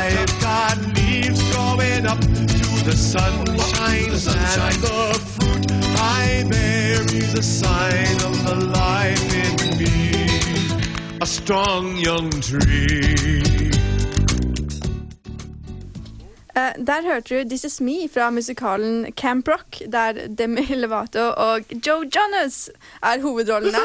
I've 0.00 0.32
got 0.40 0.78
leaves 0.96 1.42
growing 1.52 2.06
up 2.06 2.20
to 2.20 2.84
the 2.88 2.96
sunshine. 2.96 4.10
And 4.10 4.82
the 4.82 5.20
fruit 5.36 5.70
I 6.00 6.44
bear 6.50 7.02
is 7.14 7.34
a 7.34 7.42
sign 7.42 8.16
of 8.24 8.34
the 8.48 8.56
life 8.72 9.26
in 9.34 9.52
me. 9.70 9.75
A 11.20 11.26
strong 11.26 11.96
young 12.06 12.30
tree. 12.42 13.70
Eh, 16.56 16.86
der 16.86 17.02
hørte 17.02 17.42
du 17.42 17.48
This 17.48 17.64
Is 17.64 17.80
Me 17.80 18.08
fra 18.14 18.30
musikalen 18.30 19.12
Camp 19.12 19.48
Rock, 19.48 19.92
der 19.92 20.12
Demi 20.38 20.60
Lovato 20.74 21.28
og 21.36 21.60
Joe 21.86 22.04
Jonas 22.16 22.70
er 23.02 23.22
hovedrollene. 23.22 23.78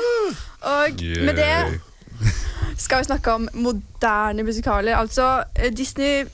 Og 0.61 0.87
med 0.99 1.33
det 1.33 1.81
skal 2.77 2.99
vi 2.99 3.03
snakke 3.03 3.31
om 3.31 3.49
moderne 3.53 4.43
musikaler. 4.43 4.95
Altså 4.95 5.43
eh, 5.55 5.77
Disney 5.77 6.25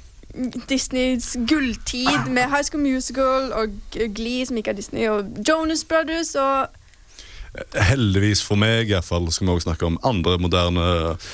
Disneys 0.69 1.37
gulltid 1.49 2.29
med 2.29 2.43
High 2.43 2.63
School 2.63 2.83
Musical 2.83 3.53
og 3.53 3.69
Glee, 4.15 4.45
som 4.45 4.57
ikke 4.57 4.69
er 4.69 4.75
Disney, 4.75 5.07
og 5.07 5.25
Jonas 5.49 5.83
Brothers 5.83 6.35
og 6.35 6.67
Heldigvis 7.73 8.41
for 8.45 8.59
meg 8.59 8.87
i 8.89 8.93
hvert 8.93 9.05
fall, 9.07 9.27
skal 9.33 9.47
vi 9.47 9.53
også 9.55 9.67
snakke 9.69 9.85
om 9.89 9.97
andre 10.05 10.37
moderne 10.41 10.85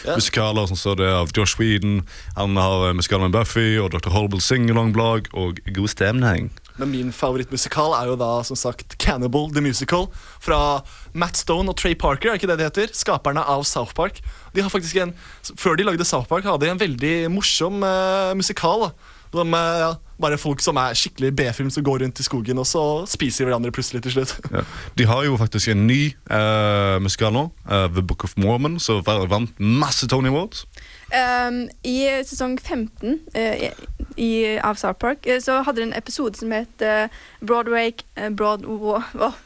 Ja. 0.05 0.15
musikaler. 0.15 0.67
Som 0.67 0.77
så 0.79 0.95
det 0.97 1.07
av 1.07 1.31
Josh 1.35 1.57
Whedon. 1.59 2.01
Han 2.37 2.55
har 2.57 2.89
eh, 2.89 2.93
musikalen 2.97 3.29
med 3.31 3.37
Buffy 3.37 3.77
og 3.79 3.91
Dr. 3.91 4.09
Horrible 4.09 4.41
Singalong-blogg 4.41 5.27
og 5.33 5.59
God 5.73 5.87
stemning. 5.91 6.51
Men 6.77 6.89
min 6.89 7.11
favorittmusikal 7.13 7.93
er 7.99 8.07
jo 8.09 8.15
da 8.17 8.41
som 8.47 8.57
sagt 8.57 8.95
Cannibal 8.97 9.51
The 9.53 9.61
Musical. 9.61 10.07
Fra 10.41 10.81
Matt 11.13 11.37
Stone 11.37 11.69
og 11.69 11.77
Trey 11.77 11.93
Parker, 11.93 12.31
er 12.31 12.39
ikke 12.39 12.49
det 12.49 12.57
de 12.57 12.65
heter? 12.65 12.93
Skaperne 12.97 13.43
av 13.45 13.63
South 13.69 13.93
Park. 13.93 14.21
De 14.55 14.61
har 14.65 14.69
faktisk 14.73 14.95
en, 15.03 15.13
Før 15.55 15.75
de 15.77 15.83
lagde 15.85 16.05
South 16.05 16.27
Park, 16.27 16.43
hadde 16.49 16.65
de 16.65 16.71
en 16.71 16.81
veldig 16.81 17.15
morsom 17.31 17.83
uh, 17.85 18.33
musikal. 18.33 18.87
da. 18.87 18.91
De, 19.33 19.45
eh, 19.53 19.79
ja, 19.81 19.93
bare 20.21 20.37
folk 20.37 20.61
som 20.61 20.77
er 20.77 20.93
skikkelig 20.97 21.33
B-film 21.35 21.69
som 21.73 21.83
går 21.83 22.03
rundt 22.03 22.19
i 22.19 22.23
skogen, 22.23 22.59
og 22.61 22.67
så 22.69 22.83
spiser 23.09 23.49
hverandre 23.49 23.71
plutselig 23.73 24.03
til 24.05 24.11
slutt. 24.17 24.35
Ja. 24.51 24.63
De 24.97 25.07
har 25.09 25.23
jo 25.25 25.37
faktisk 25.37 25.73
en 25.73 25.87
ny 25.87 26.13
uh, 26.29 27.01
musikal 27.01 27.33
nå, 27.33 27.47
uh, 27.65 27.87
The 27.89 28.03
Book 28.05 28.23
of 28.23 28.37
Mormon, 28.37 28.79
som 28.79 29.01
vant 29.05 29.59
masse 29.59 30.07
Tony 30.07 30.29
Awards. 30.29 30.67
Um, 31.13 31.67
I 31.85 32.23
sesong 32.25 32.55
15 32.61 33.19
uh, 33.35 33.41
i, 33.41 33.69
i, 34.15 34.59
av 34.59 34.75
South 34.75 34.99
Park 34.99 35.25
eh, 35.25 35.39
så 35.41 35.59
hadde 35.63 35.81
de 35.81 35.87
en 35.87 35.93
episode 35.97 36.37
som 36.37 36.51
het 36.53 36.81
eh, 36.81 37.05
Broadway 37.41 37.93
uh, 38.19 38.29
Broad... 38.29 38.65
Åh, 38.65 39.37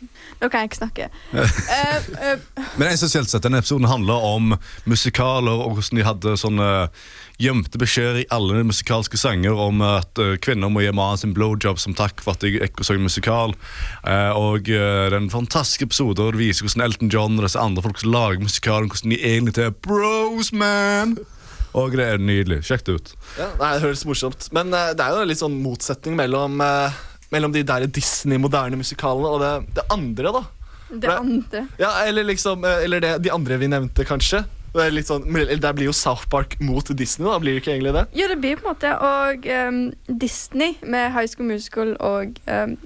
nå 0.41 0.49
kan 0.49 0.63
jeg 0.63 0.71
ikke 0.71 0.79
snakke. 0.79 1.09
Eh, 1.33 1.59
eh, 2.31 2.39
Men 2.79 2.91
essensielt 2.91 3.29
sett, 3.29 3.43
denne 3.45 3.61
episoden 3.61 3.87
handler 3.89 4.23
om 4.27 4.55
musikaler 4.85 5.63
og 5.65 5.77
hvordan 5.77 6.01
de 6.01 6.07
hadde 6.07 6.35
sånne 6.39 6.71
gjemte 7.41 7.77
beskjeder 7.77 8.23
i 8.23 8.27
alle 8.33 8.63
musikalske 8.65 9.17
sanger 9.19 9.57
om 9.61 9.81
at 9.85 10.17
eh, 10.21 10.35
kvinner 10.41 10.71
må 10.73 10.81
gi 10.81 10.93
mannen 10.95 11.21
sin 11.21 11.35
blowjob 11.37 11.79
som 11.81 11.95
takk 11.97 12.21
for 12.23 12.33
at 12.33 12.43
de 12.43 12.57
ikke 12.65 12.85
så 12.85 12.97
en 12.97 13.05
musikal. 13.05 13.53
Eh, 14.01 14.33
og 14.33 14.69
uh, 14.73 15.05
den 15.13 15.29
fantastiske 15.33 15.85
episoden 15.87 16.23
hvor 16.23 16.33
det 16.33 16.41
viser 16.41 16.65
hvordan 16.65 16.85
Elton 16.87 17.13
John 17.13 17.37
og 17.37 17.45
disse 17.45 17.61
andre 17.61 17.83
folk 17.85 18.01
som 18.01 18.13
lager 18.15 18.41
musikalen, 18.41 18.89
hvordan 18.89 19.13
de 19.13 19.21
egentlig 19.21 19.67
er 19.67 19.75
bros, 19.85 20.51
man! 20.53 21.17
Og 21.77 21.93
det 21.93 22.07
er 22.09 22.21
nydelig. 22.21 22.63
Sjekk 22.65 22.87
det 22.87 22.97
ut. 22.97 23.13
Ja, 23.37 23.51
nei, 23.59 23.73
Det 23.75 23.83
høres 23.83 24.05
morsomt 24.07 24.47
Men 24.55 24.71
uh, 24.73 24.95
det 24.97 25.03
er 25.03 25.13
jo 25.13 25.29
litt 25.29 25.41
sånn 25.43 25.59
motsetning 25.61 26.17
mellom, 26.17 26.57
uh, 26.63 26.95
mellom 27.33 27.53
de 27.53 27.61
der 27.67 27.85
Disney-moderne 27.85 28.79
musikalene 28.79 29.33
og 29.35 29.43
det, 29.43 29.53
det 29.77 29.85
andre, 29.93 30.33
da. 30.39 30.45
det 30.89 31.13
andre. 31.13 31.65
Ja, 31.77 31.93
Eller 32.07 32.25
liksom 32.25 32.65
Eller 32.65 33.03
det, 33.03 33.17
de 33.27 33.35
andre 33.35 33.61
vi 33.61 33.69
nevnte, 33.69 34.07
kanskje. 34.09 34.47
Litt 34.93 35.09
sånn, 35.09 35.25
Der 35.27 35.73
blir 35.73 35.89
jo 35.89 35.95
South 35.95 36.27
Park 36.29 36.57
mot 36.61 36.87
Disney, 36.97 37.27
da. 37.27 37.39
Blir 37.41 37.57
det 37.57 37.63
ikke 37.63 37.73
egentlig 37.75 37.93
det? 37.97 38.05
Ja, 38.17 38.27
det 38.27 38.39
blir 38.41 38.59
på 38.59 38.67
en 38.67 38.71
måte. 38.73 38.93
Og 38.97 39.47
um, 39.67 39.81
Disney 40.07 40.77
med 40.83 41.11
High 41.15 41.27
School 41.27 41.49
Musical 41.49 41.95
og 41.99 42.39
um, 42.47 42.77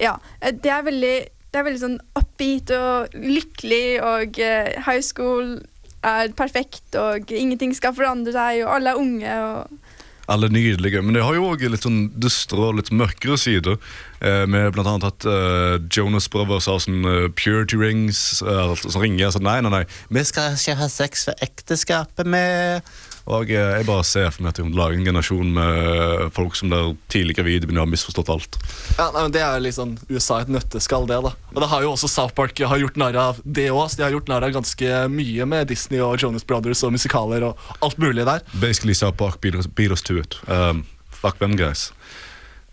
Ja, 0.00 0.16
eh, 0.40 0.54
det 0.54 0.70
er 0.70 0.82
veldig 0.86 1.16
det 1.54 1.60
er 1.60 1.66
veldig 1.68 1.80
sånn 1.84 2.00
oppgitt 2.18 2.70
og 2.74 3.12
lykkelig, 3.14 4.00
og 4.02 4.40
uh, 4.42 4.72
high 4.88 5.02
school 5.06 5.60
er 6.04 6.32
perfekt, 6.34 6.96
og 6.98 7.30
ingenting 7.30 7.70
skal 7.78 7.94
forandre 7.94 8.34
seg, 8.34 8.64
og 8.64 8.72
alle 8.74 8.90
er 8.90 8.98
unge. 8.98 9.36
og 9.38 9.83
Alle 10.30 10.48
nydelige, 10.48 11.02
men 11.04 11.16
det 11.16 11.24
har 11.24 11.36
jo 11.36 11.50
også 11.50 11.68
litt 11.68 11.84
sånn 11.84 12.04
dystre 12.16 12.70
og 12.70 12.78
litt 12.78 12.92
mørkere 12.94 13.36
sider. 13.40 13.76
Eh, 14.24 14.44
med 14.48 14.72
blant 14.72 14.88
annet 14.88 15.08
at 15.10 15.26
eh, 15.28 15.74
Jonas 15.92 16.30
Brothers 16.32 16.68
har 16.70 16.80
sånn 16.80 17.04
eh, 17.04 17.26
purity 17.36 17.76
rings 17.80 18.40
eh, 18.44 18.62
altså, 18.70 18.94
som 18.94 19.04
ringer 19.04 19.34
sånn 19.34 19.44
Nei, 19.44 19.58
nei, 19.64 19.72
nei, 19.74 19.82
vi 20.08 20.22
skal 20.24 20.56
ikke 20.56 20.78
ha 20.80 20.88
sex 20.88 21.26
for 21.28 21.44
ekteskapet 21.44 22.30
med 22.30 22.94
Og 23.24 23.48
eh, 23.48 23.70
jeg 23.78 23.86
bare 23.88 24.04
ser 24.04 24.26
for 24.34 24.44
meg 24.44 24.52
at 24.52 24.58
de 24.60 24.66
lager 24.76 24.98
en 24.98 25.06
generasjon 25.06 25.52
med 25.56 26.32
folk 26.36 26.56
som 26.58 26.68
der 26.72 26.90
tidlig 27.12 27.38
gravide 27.38 27.64
begynner 27.64 27.84
å 27.84 27.86
ha 27.86 27.92
misforstått 27.94 28.32
alt. 28.34 28.58
Ja, 28.98 29.06
nei, 29.14 29.22
men 29.22 29.32
Det 29.32 29.40
er 29.40 29.62
liksom 29.64 29.94
USA 30.10 30.42
et 30.42 30.50
nøtteskall, 30.52 31.06
det. 31.08 31.22
da 31.24 31.32
Og 31.54 31.60
det 31.64 31.70
har 31.72 31.86
jo 31.86 31.92
også 31.94 32.10
South 32.12 32.34
Park 32.36 32.58
har 32.60 32.82
gjort 32.82 32.98
narr 33.00 33.16
av 33.16 33.40
det 33.44 33.70
òg. 33.72 33.96
De 33.96 34.04
har 34.04 34.12
gjort 34.12 34.28
narr 34.28 34.44
av 34.44 34.52
ganske 34.58 34.90
mye 35.08 35.46
med 35.48 35.68
Disney 35.72 36.02
og 36.04 36.18
Jonas 36.20 36.44
Brothers 36.44 36.84
og 36.84 36.92
musikaler 36.92 37.48
og 37.48 37.56
alt 37.80 37.96
mulig 37.98 38.26
der. 38.28 38.44
Basically 38.60 38.94
South 38.94 39.16
Park 39.16 39.40
beat 39.40 39.54
us, 39.56 39.66
beat 39.66 39.90
us 39.94 40.02
to 40.02 40.18
it. 40.20 40.36
Um, 40.46 40.84
fuck 41.08 41.38
them 41.40 41.56
guys. 41.56 41.92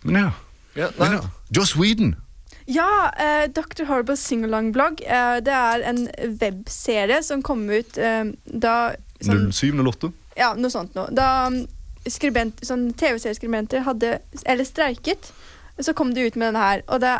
Men 0.03 0.15
ja. 0.15 0.31
Ja, 0.75 0.87
Men 0.97 1.11
ja. 1.11 1.21
Joss 1.51 1.75
Whedon. 1.75 2.15
Ja, 2.67 3.11
eh, 3.19 3.47
Dr. 3.51 3.85
Horrible 3.89 4.15
Singalong-blogg. 4.15 5.01
Eh, 5.03 5.39
det 5.43 5.51
er 5.51 5.83
en 5.89 6.05
webserie 6.39 7.23
som 7.23 7.41
kom 7.43 7.65
ut 7.69 7.97
eh, 7.97 8.31
da 8.45 8.75
sånn, 9.19 9.49
0708. 9.51 10.11
Ja, 10.38 10.54
noe 10.56 10.72
sånt 10.74 10.96
noe. 10.96 11.12
Da 11.15 11.48
um, 11.52 11.63
skribent, 12.10 12.63
sånn 12.65 12.89
TV-serieskribenter 12.98 13.86
hadde 13.86 14.20
Eller 14.46 14.67
streiket, 14.67 15.32
så 15.82 15.94
kom 15.98 16.13
de 16.15 16.26
ut 16.28 16.38
med 16.38 16.52
denne 16.52 16.65
her. 16.65 16.84
Og 16.88 17.02
det, 17.04 17.15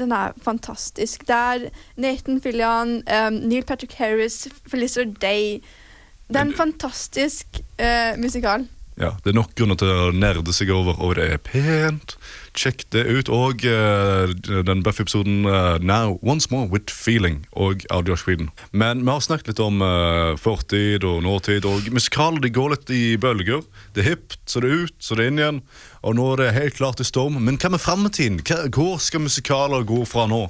den 0.00 0.12
er 0.12 0.36
fantastisk. 0.42 1.26
Det 1.28 1.36
er 1.36 1.66
Nathan 2.00 2.40
Fillian, 2.42 3.00
um, 3.06 3.40
Neil 3.48 3.66
Patrick 3.66 3.96
Harris, 4.00 4.46
Felicity 4.68 5.16
Day. 5.22 5.60
Det 6.26 6.40
er 6.40 6.48
en 6.48 6.56
fantastisk 6.56 7.60
uh, 7.78 8.16
musikal. 8.18 8.66
Ja, 8.96 9.10
Det 9.20 9.30
er 9.30 9.36
nok 9.36 9.52
grunner 9.58 9.76
til 9.76 9.90
å 9.92 10.12
nerde 10.16 10.54
seg 10.56 10.70
over, 10.72 10.96
og 11.04 11.18
det 11.18 11.26
er 11.28 11.40
pent. 11.44 12.14
Sjekk 12.56 12.86
det 12.94 13.02
ut. 13.04 13.28
Og 13.28 13.60
uh, 13.68 14.32
den 14.64 14.80
Buffy-episoden 14.86 15.44
uh, 15.44 15.76
Now 15.84 16.16
Once 16.24 16.48
More 16.48 16.70
With 16.72 16.88
Feeling 16.94 17.42
og 17.52 17.84
av 17.92 18.08
Josh. 18.08 18.24
Men 18.72 19.04
vi 19.04 19.12
har 19.12 19.20
snakket 19.20 19.52
litt 19.52 19.60
om 19.60 19.84
uh, 19.84 20.32
fortid 20.40 21.04
og 21.04 21.20
nåtid, 21.28 21.68
og 21.68 21.90
musikaler 21.92 22.40
de 22.40 22.54
går 22.56 22.72
litt 22.72 22.94
i 22.96 23.04
bølger. 23.20 23.66
Det 23.92 24.04
er 24.04 24.14
hipt, 24.14 24.40
så 24.48 24.64
det 24.64 24.72
er 24.72 24.86
ut, 24.86 24.96
så 24.96 25.18
det 25.18 25.26
er 25.26 25.32
inn 25.34 25.42
igjen. 25.44 25.60
Og 26.00 26.16
nå 26.16 26.30
er 26.32 26.46
det 26.46 26.56
helt 26.56 26.80
klart 26.80 27.04
i 27.04 27.06
storm. 27.06 27.36
Men 27.44 27.60
hva 27.60 27.74
med 27.76 27.84
framtiden? 27.84 28.40
Hvor 28.72 28.96
skal 29.02 29.26
musikaler 29.28 29.84
gå 29.84 30.06
fra 30.08 30.24
nå? 30.30 30.46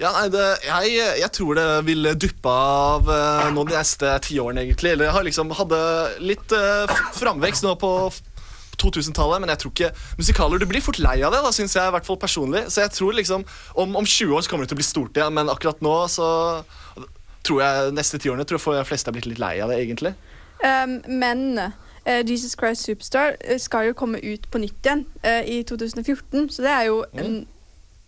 Ja, 0.00 0.14
nei, 0.16 0.30
det, 0.32 0.44
jeg, 0.64 0.94
jeg 1.20 1.28
tror 1.36 1.58
det 1.58 1.66
vil 1.84 2.08
duppe 2.16 2.48
av 2.48 3.08
uh, 3.10 3.50
nå 3.52 3.66
de 3.68 3.76
neste 3.76 4.14
tiårene, 4.24 4.62
egentlig. 4.64 4.94
Eller 4.94 5.10
jeg 5.10 5.16
har 5.18 5.26
liksom 5.26 5.52
hadde 5.58 5.80
litt 6.24 6.54
uh, 6.56 6.88
framvekst 7.18 7.66
nå 7.66 7.74
på 7.82 7.90
2000-tallet, 8.80 9.42
men 9.42 9.52
jeg 9.52 9.60
tror 9.60 9.74
ikke 9.74 9.90
musikaler 10.16 10.62
Du 10.62 10.64
blir 10.70 10.80
fort 10.80 11.02
lei 11.04 11.18
av 11.20 11.34
det, 11.34 11.42
da, 11.44 11.52
syns 11.52 11.76
jeg, 11.76 11.84
i 11.84 11.92
hvert 11.92 12.08
fall 12.08 12.20
personlig. 12.22 12.64
Så 12.72 12.80
jeg 12.86 12.94
tror 12.96 13.12
liksom 13.18 13.44
om, 13.76 13.92
om 14.00 14.08
20 14.08 14.32
år 14.38 14.46
så 14.46 14.54
kommer 14.54 14.64
det 14.64 14.72
til 14.72 14.78
å 14.78 14.80
bli 14.80 14.88
stort 14.88 15.20
igjen, 15.20 15.36
men 15.36 15.52
akkurat 15.52 15.84
nå 15.84 15.94
så 16.08 16.30
tror 17.44 17.60
jeg 17.60 17.94
neste 17.96 18.20
tiårene 18.24 18.48
tror 18.48 18.60
jeg 18.60 18.80
de 18.80 18.88
fleste 18.88 19.12
er 19.12 19.16
blitt 19.16 19.28
litt 19.28 19.40
lei 19.42 19.54
av 19.60 19.68
det, 19.68 19.82
egentlig. 19.84 20.16
Um, 20.64 20.98
men 21.12 21.46
uh, 21.60 22.20
Jesus 22.24 22.56
Christ 22.56 22.88
Superstar 22.88 23.36
skal 23.60 23.90
jo 23.90 24.00
komme 24.00 24.20
ut 24.24 24.48
på 24.48 24.64
nytt 24.64 24.80
igjen 24.80 25.04
uh, 25.28 25.44
i 25.44 25.60
2014, 25.68 26.48
så 26.56 26.64
det 26.64 26.72
er 26.72 26.88
jo 26.88 27.02
en, 27.20 27.42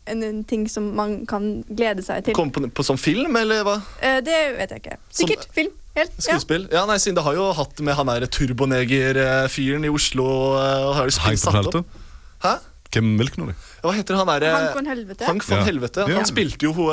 en, 0.07 0.23
en 0.27 0.43
ting 0.45 0.65
som 0.71 0.89
man 0.97 1.27
kan 1.31 1.63
glede 1.69 2.03
seg 2.03 2.25
til. 2.27 2.35
Kom 2.35 2.51
på, 2.55 2.65
på 2.75 2.85
sånn 2.87 2.99
film, 2.99 3.37
eller 3.39 3.63
hva? 3.67 3.77
Eh, 4.03 4.21
det 4.27 4.39
vet 4.59 4.71
jeg 4.75 4.83
ikke. 4.85 4.97
Sikkert 5.15 5.47
film. 5.55 5.71
Helt. 5.95 6.13
Skuespill. 6.25 6.63
Ja, 6.73 6.87
nei, 6.89 6.97
siden 7.03 7.19
det 7.19 7.25
har 7.27 7.35
jo 7.37 7.51
hatt 7.53 7.81
med 7.85 7.95
han 7.99 8.09
der 8.09 8.25
turboneger-fyren 8.33 9.85
i 9.85 9.91
Oslo 9.93 10.25
og 10.25 10.95
har 10.97 11.09
jo 11.11 11.15
spilt 11.17 11.43
satt 11.43 11.69
opp. 11.69 11.99
Hæ? 12.43 12.55
Hvem 12.93 13.11
hvilken 13.21 13.45
av? 13.47 13.69
Hva 13.83 13.93
heter 13.97 14.17
han 14.19 14.29
der? 14.29 14.45
eh, 14.49 14.55
Hank 14.57 14.75
von 14.77 14.87
Helvete. 14.91 15.25
Hank 15.29 15.45
von 15.49 15.59
Ja. 15.59 15.65
Helvete. 15.69 16.07
Ja. 16.09 16.17
Han 16.21 16.27
spilte 16.29 16.67
jo, 16.69 16.73
ho 16.77 16.89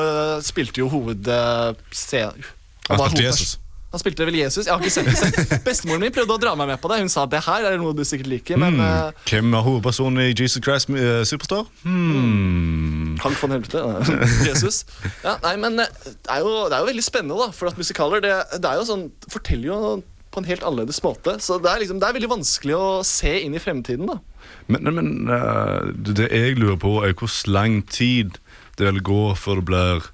spilte 0.45 0.79
jo 0.83 0.87
hoved... 0.91 1.27
eh, 1.27 1.73
se- 1.91 2.21
Han 2.89 2.97
var 2.97 3.09
spilte 3.09 3.23
Jesus. 3.25 3.57
Han 3.89 4.01
spilte 4.01 4.25
vel 4.27 4.35
Jesus? 4.37 4.67
Jeg 4.67 4.73
har 4.75 4.83
ikke 4.83 4.93
sett 4.93 5.37
det. 5.49 5.57
Bestemoren 5.65 6.03
min 6.03 6.13
prøvde 6.13 6.35
å 6.35 6.41
dra 6.41 6.51
meg 6.59 6.69
med 6.69 6.81
på 6.81 6.91
det. 6.91 6.99
Hun 7.01 7.09
sa 7.09 7.23
det 7.29 7.41
her 7.47 7.65
er 7.65 7.79
noe 7.81 7.95
du 7.97 8.03
sikkert 8.05 8.29
liker, 8.29 8.59
men 8.61 8.77
mm. 8.77 9.23
Hvem 9.25 9.55
er 9.57 9.65
hovedpersonen 9.65 10.21
i 10.27 10.27
Jesus 10.29 10.61
Christ 10.61 10.91
uh, 10.93 11.23
Superstar? 11.25 11.65
Hmm. 11.81 13.17
Hank 13.23 13.39
von 13.41 13.55
Helvete. 13.55 13.81
eh, 13.81 14.35
Jesus. 14.49 14.83
Ja, 15.23 15.39
nei, 15.41 15.55
men 15.61 15.81
det 15.81 15.87
er, 16.29 16.43
jo, 16.45 16.67
det 16.69 16.77
er 16.77 16.83
jo 16.83 16.91
veldig 16.91 17.05
spennende, 17.07 17.39
da. 17.41 17.49
For 17.55 17.71
at 17.71 17.81
musikaler 17.81 18.21
det, 18.23 18.35
det 18.61 18.69
er 18.69 18.77
jo 18.77 18.85
sånn, 18.91 19.07
forteller 19.25 19.71
jo 19.71 19.79
på 20.29 20.43
en 20.43 20.49
helt 20.51 20.61
annerledes 20.61 21.01
måte. 21.01 21.39
Så 21.41 21.57
det 21.57 21.71
er, 21.71 21.81
liksom, 21.81 21.97
det 22.01 22.11
er 22.11 22.17
veldig 22.19 22.31
vanskelig 22.35 22.77
å 22.77 22.87
se 23.07 23.33
inn 23.41 23.57
i 23.57 23.63
fremtiden. 23.63 24.05
da 24.05 24.19
Men, 24.69 24.93
men, 24.93 25.11
eh, 25.33 25.89
det 26.13 26.29
jeg 26.29 26.61
lurer 26.61 26.77
på, 26.77 26.99
er 27.07 27.17
hvor 27.17 27.33
lang 27.49 27.81
tid 27.89 28.37
det 28.77 28.85
vil 28.85 29.01
gå 29.09 29.23
før 29.35 29.63
det 29.63 29.67
blir 29.73 30.09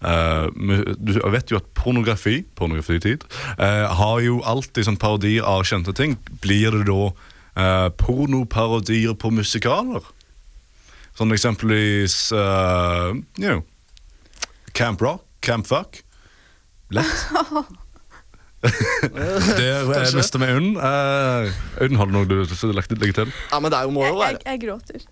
du 0.00 1.18
vet 1.32 1.50
jo 1.52 1.58
at 1.60 1.66
pornografi 1.76 2.40
pornografitid, 2.56 3.24
eh, 3.58 3.84
har 3.84 4.20
jo 4.24 4.40
alltid 4.48 4.86
sånn 4.86 5.00
parodier 5.00 5.44
av 5.44 5.66
kjente 5.68 5.92
ting. 5.96 6.16
Blir 6.40 6.72
det 6.78 6.86
da 6.88 7.10
eh, 7.10 7.88
pornoparodier 8.00 9.14
på 9.20 9.32
musikaler? 9.34 10.06
Sånn 11.18 11.34
eksempelvis 11.34 12.30
uh, 12.32 13.12
you 13.36 13.44
know, 13.44 13.64
Camp 14.72 15.02
Rock, 15.04 15.26
Camp 15.44 15.66
Fuck. 15.68 16.00
Lett. 16.88 17.26
Der 18.60 19.86
uh, 19.88 19.92
Kanskje. 19.94 20.38
med 20.38 20.50
Unn. 20.58 20.66
Uh, 20.76 21.84
Unn, 21.86 21.96
har 21.96 22.08
du 22.10 22.12
noe 22.12 22.26
du 22.28 22.34
legger 22.44 22.74
legge 22.76 22.98
legge 23.00 23.14
til? 23.16 23.30
Ja, 23.52 23.60
men 23.62 23.72
det 23.72 23.78
er 23.78 23.86
jo, 23.88 23.94
må 23.96 24.04
jeg, 24.04 24.18
Jeg, 24.20 24.40
jeg 24.46 24.60
gråter. 24.66 25.06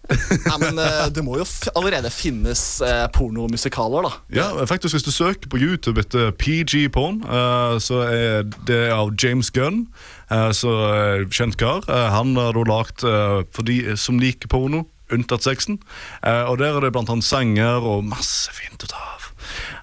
ja, 0.44 0.56
men 0.60 0.78
eh, 0.82 1.06
Det 1.16 1.24
må 1.24 1.38
jo 1.40 1.46
f 1.48 1.68
allerede 1.72 2.10
finnes 2.12 2.62
eh, 2.84 3.06
pornomusikaler, 3.14 4.04
da. 4.04 4.12
Ja, 4.36 4.48
faktisk 4.68 4.98
Hvis 4.98 5.06
du 5.06 5.12
søker 5.14 5.48
på 5.48 5.60
YouTube 5.60 6.00
etter 6.02 6.30
PG 6.36 6.90
Porn, 6.92 7.22
uh, 7.24 7.78
så 7.80 8.02
er 8.08 8.44
det 8.68 8.82
av 8.92 9.14
James 9.16 9.50
Gunn. 9.54 9.86
Uh, 10.28 10.50
så 10.52 10.68
uh, 10.68 11.24
Kjent 11.32 11.56
kar. 11.60 11.88
Eh, 11.88 12.08
han 12.12 12.36
har 12.36 12.52
da 12.56 12.62
lagd 12.68 13.04
eh, 13.08 13.40
for 13.54 13.64
de 13.64 13.96
som 13.96 14.18
liker 14.20 14.50
porno, 14.52 14.84
unntatt 15.14 15.46
sexen. 15.46 15.78
Eh, 16.20 16.44
og 16.50 16.58
Der 16.60 16.76
er 16.76 16.84
det 16.84 16.92
blant 16.92 17.08
annet 17.12 17.24
sanger 17.24 17.80
og 17.80 18.04
masse 18.04 18.52
fint 18.52 18.84
å 18.84 18.90
ta 18.90 19.00
av. 19.14 19.27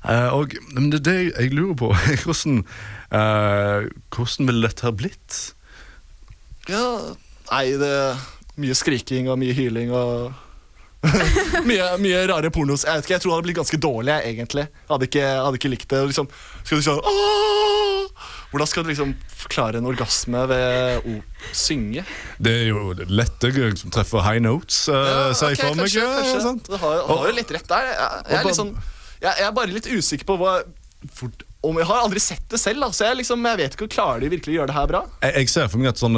Eh, 0.05 0.29
og 0.35 0.55
men 0.71 0.89
det, 0.93 1.03
det 1.07 1.17
jeg 1.31 1.53
lurer 1.55 1.75
på, 1.79 1.91
er 1.95 2.21
hvordan 2.23 2.63
eh, 3.11 3.91
Hvordan 4.15 4.49
ville 4.49 4.67
dette 4.67 4.87
ha 4.87 4.93
blitt? 4.95 5.41
Ja, 6.69 6.87
Nei, 7.51 7.65
det 7.77 7.91
er 7.91 8.23
mye 8.57 8.73
skriking 8.77 9.27
og 9.29 9.37
mye 9.37 9.53
hyling 9.53 9.91
og 9.93 10.33
mye, 11.69 11.91
mye 12.01 12.23
rare 12.31 12.49
pornos. 12.49 12.85
Jeg 12.87 12.97
vet 12.97 13.05
ikke, 13.05 13.13
jeg 13.13 13.21
tror 13.21 13.31
det 13.31 13.35
hadde 13.35 13.45
blitt 13.45 13.59
ganske 13.59 13.77
dårlig, 13.77 14.09
jeg, 14.09 14.31
egentlig. 14.33 14.63
Jeg 14.65 14.89
hadde 14.89 15.09
ikke, 15.11 15.25
hadde 15.45 15.59
ikke 15.59 15.71
likt 15.75 15.91
det. 15.91 15.99
Liksom, 16.09 16.29
skal 16.63 16.81
du 16.81 16.87
sånn 16.87 17.03
«Åh!» 17.05 17.85
Hvordan 18.55 18.69
skal 18.71 18.85
du 18.85 18.89
liksom 18.93 19.09
forklare 19.27 19.79
en 19.81 19.87
orgasme 19.89 20.41
ved 20.47 21.07
å 21.11 21.15
synge? 21.51 22.05
Det 22.39 22.53
er 22.61 22.69
jo 22.69 22.93
lette 23.11 23.51
som 23.81 23.91
treffer 23.91 24.23
high 24.23 24.39
notes, 24.39 24.85
uh, 24.87 25.33
sier 25.35 25.51
jeg 25.51 25.59
for 25.59 25.75
meg. 25.75 25.83
kanskje, 25.83 25.99
Ja, 25.99 26.11
ja, 26.13 26.21
kanskje. 26.21 26.43
sant. 26.45 26.69
Du 26.69 26.77
har, 26.79 27.01
har 27.09 27.25
jo 27.27 27.33
litt 27.35 27.51
rett 27.51 27.67
der. 27.67 27.89
Jeg, 27.89 28.21
jeg, 28.29 28.37
er 28.39 28.47
litt 28.47 28.59
sånn, 28.61 28.71
jeg, 29.21 29.31
jeg 29.31 29.47
er 29.47 29.53
bare 29.55 29.73
litt 29.75 29.87
usikker 29.91 30.27
på 30.27 30.37
hva 30.41 30.57
hvor, 31.13 31.29
om 31.65 31.77
Jeg 31.77 31.85
har 31.89 31.99
aldri 32.01 32.21
sett 32.21 32.43
det 32.49 32.57
selv, 32.61 32.81
da, 32.81 32.87
så 32.93 33.07
jeg, 33.07 33.17
liksom, 33.19 33.43
jeg 33.45 33.59
vet 33.59 33.75
ikke 33.77 33.87
klarer 33.93 34.23
de 34.23 34.29
virkelig 34.33 34.53
å 34.53 34.57
gjøre 34.59 34.69
det 34.71 34.75
her 34.77 34.89
bra. 34.89 35.01
Jeg, 35.21 35.33
jeg 35.41 35.51
ser 35.53 35.69
for 35.69 35.81
meg 35.81 35.89
at, 35.91 36.01
sånn, 36.01 36.17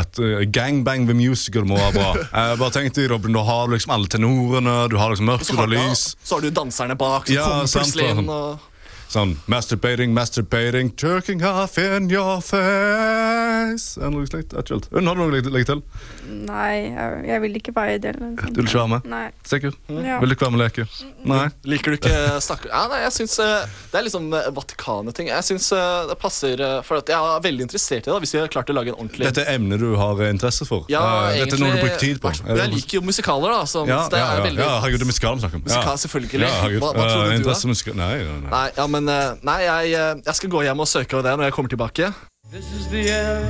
at 0.00 0.20
eh, 0.24 0.44
gangbang 0.52 1.06
The 1.08 1.16
musical 1.16 1.64
må 1.68 1.78
være 1.78 1.94
bra. 1.96 2.10
Jeg 2.50 2.60
bare 2.60 2.74
tenkte, 2.74 3.06
Robin, 3.12 3.36
Du 3.36 3.42
har 3.44 3.68
liksom 3.72 3.92
alle 3.96 4.10
tenorene, 4.12 4.76
du 4.92 4.96
har 5.00 5.12
liksom 5.12 5.28
Så 5.28 5.32
mørke 5.32 5.56
har, 5.60 5.68
og 5.68 5.74
lys. 5.74 6.04
så 6.24 6.38
har 6.38 6.46
du 6.46 6.50
danserne 6.56 6.96
bak 7.00 7.28
som 7.28 7.36
Ja, 7.36 7.44
kommer 7.48 7.72
plutselig 7.76 8.08
inn. 8.12 8.24
Og, 8.28 8.72
Sånn 9.06 9.36
masturbating, 9.46 10.10
masturbating, 10.16 10.90
turking 10.98 11.42
off 11.46 11.78
in 11.78 12.08
your 12.10 12.40
face 12.42 13.94
Er 14.00 14.08
det 14.08 14.12
noe 14.16 14.26
slikt. 14.26 14.54
Unn, 14.56 15.06
har 15.06 15.14
du 15.14 15.20
noe 15.22 15.28
å 15.30 15.52
legge 15.54 15.68
til? 15.68 15.82
Nei, 16.26 16.90
jeg, 16.90 17.20
jeg 17.28 17.42
vil 17.44 17.58
ikke 17.60 17.74
være 17.76 17.94
i 17.94 18.00
det. 18.02 18.14
eller. 18.16 18.34
Du 18.50 18.60
vil 18.60 18.66
ikke 18.66 18.80
være 18.80 18.92
med? 18.96 19.06
Nei. 19.12 19.26
Sikker? 19.46 19.76
Ja. 19.94 20.18
Vil 20.22 20.32
du 20.32 20.36
ikke 20.36 20.48
være 20.48 20.56
med 20.56 20.60
og 20.60 20.64
leke? 20.64 20.86
Nei? 21.26 21.44
Liker 21.70 21.94
du 21.94 21.98
ikke 22.00 22.14
snakke 22.44 22.70
Ja, 22.70 22.82
nei, 22.90 23.00
jeg 23.04 23.14
synes 23.14 23.36
eh, 23.42 23.76
Det 23.92 24.00
er 24.00 24.06
liksom 24.06 24.26
eh, 24.34 24.48
Vatikanet-ting. 24.56 25.30
Jeg 25.30 25.46
synes 25.46 25.70
eh, 25.74 26.02
det 26.10 26.18
passer 26.22 26.62
For 26.86 27.00
at 27.00 27.10
jeg 27.14 27.30
er 27.36 27.44
veldig 27.46 27.66
interessert 27.68 28.06
i 28.06 28.10
det, 28.10 28.18
hvis 28.24 28.34
de 28.34 28.42
har 28.42 28.52
klart 28.52 28.70
å 28.72 28.76
lage 28.76 28.92
en 28.92 28.98
ordentlig 28.98 29.28
Dette 29.28 29.46
er 29.46 29.60
emnet 29.60 29.82
du 29.82 29.94
har 29.98 30.22
interesse 30.26 30.66
for? 30.68 30.86
Ja, 30.92 31.02
Dette 31.34 31.56
er 31.56 31.62
noe 31.62 31.76
du 31.76 31.82
bruker 31.84 32.02
tid 32.02 32.20
på? 32.22 32.32
Jeg 32.46 32.72
liker 32.74 32.98
jo 32.98 33.02
musikaler, 33.06 33.54
da. 33.54 33.62
Så 33.70 33.84
ja, 33.88 34.02
det 34.10 34.20
ja, 34.20 34.26
er 34.26 34.40
ja, 34.40 34.44
veldig 34.46 34.62
ja, 34.62 34.70
herregud, 34.82 35.00
det 35.02 35.06
er 35.06 35.10
musikaler 35.12 35.38
vi 35.38 35.44
snakker 35.44 35.60
om. 35.60 35.64
Musikal, 35.66 35.98
selvfølgelig. 36.02 36.42
Ja, 36.42 36.52
herregud. 36.62 36.82
Hva- 36.82 36.92
hva 36.96 37.06
tror 37.06 37.22
du 37.22 37.28
uh, 37.28 37.36
du, 37.36 37.46
da? 37.46 37.94
nei, 38.00 38.12
nei. 38.26 38.50
Nei, 38.50 38.66
ja, 38.76 38.86
men 38.90 38.95
eh, 39.08 39.36
Nei, 39.42 39.60
jeg, 39.62 39.92
eh, 39.92 40.22
jeg 40.26 40.34
skal 40.34 40.50
gå 40.50 40.62
hjem 40.62 40.80
og 40.80 40.88
søke 40.88 41.16
det 41.22 41.32
når 41.36 41.44
jeg 41.48 41.52
kommer 41.52 41.68
tilbake. 41.68 42.12
This 42.52 42.66
is 42.78 42.86
the 42.86 43.02
end, 43.10 43.46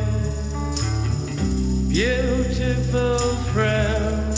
beautiful 1.92 3.18
friend. 3.52 4.34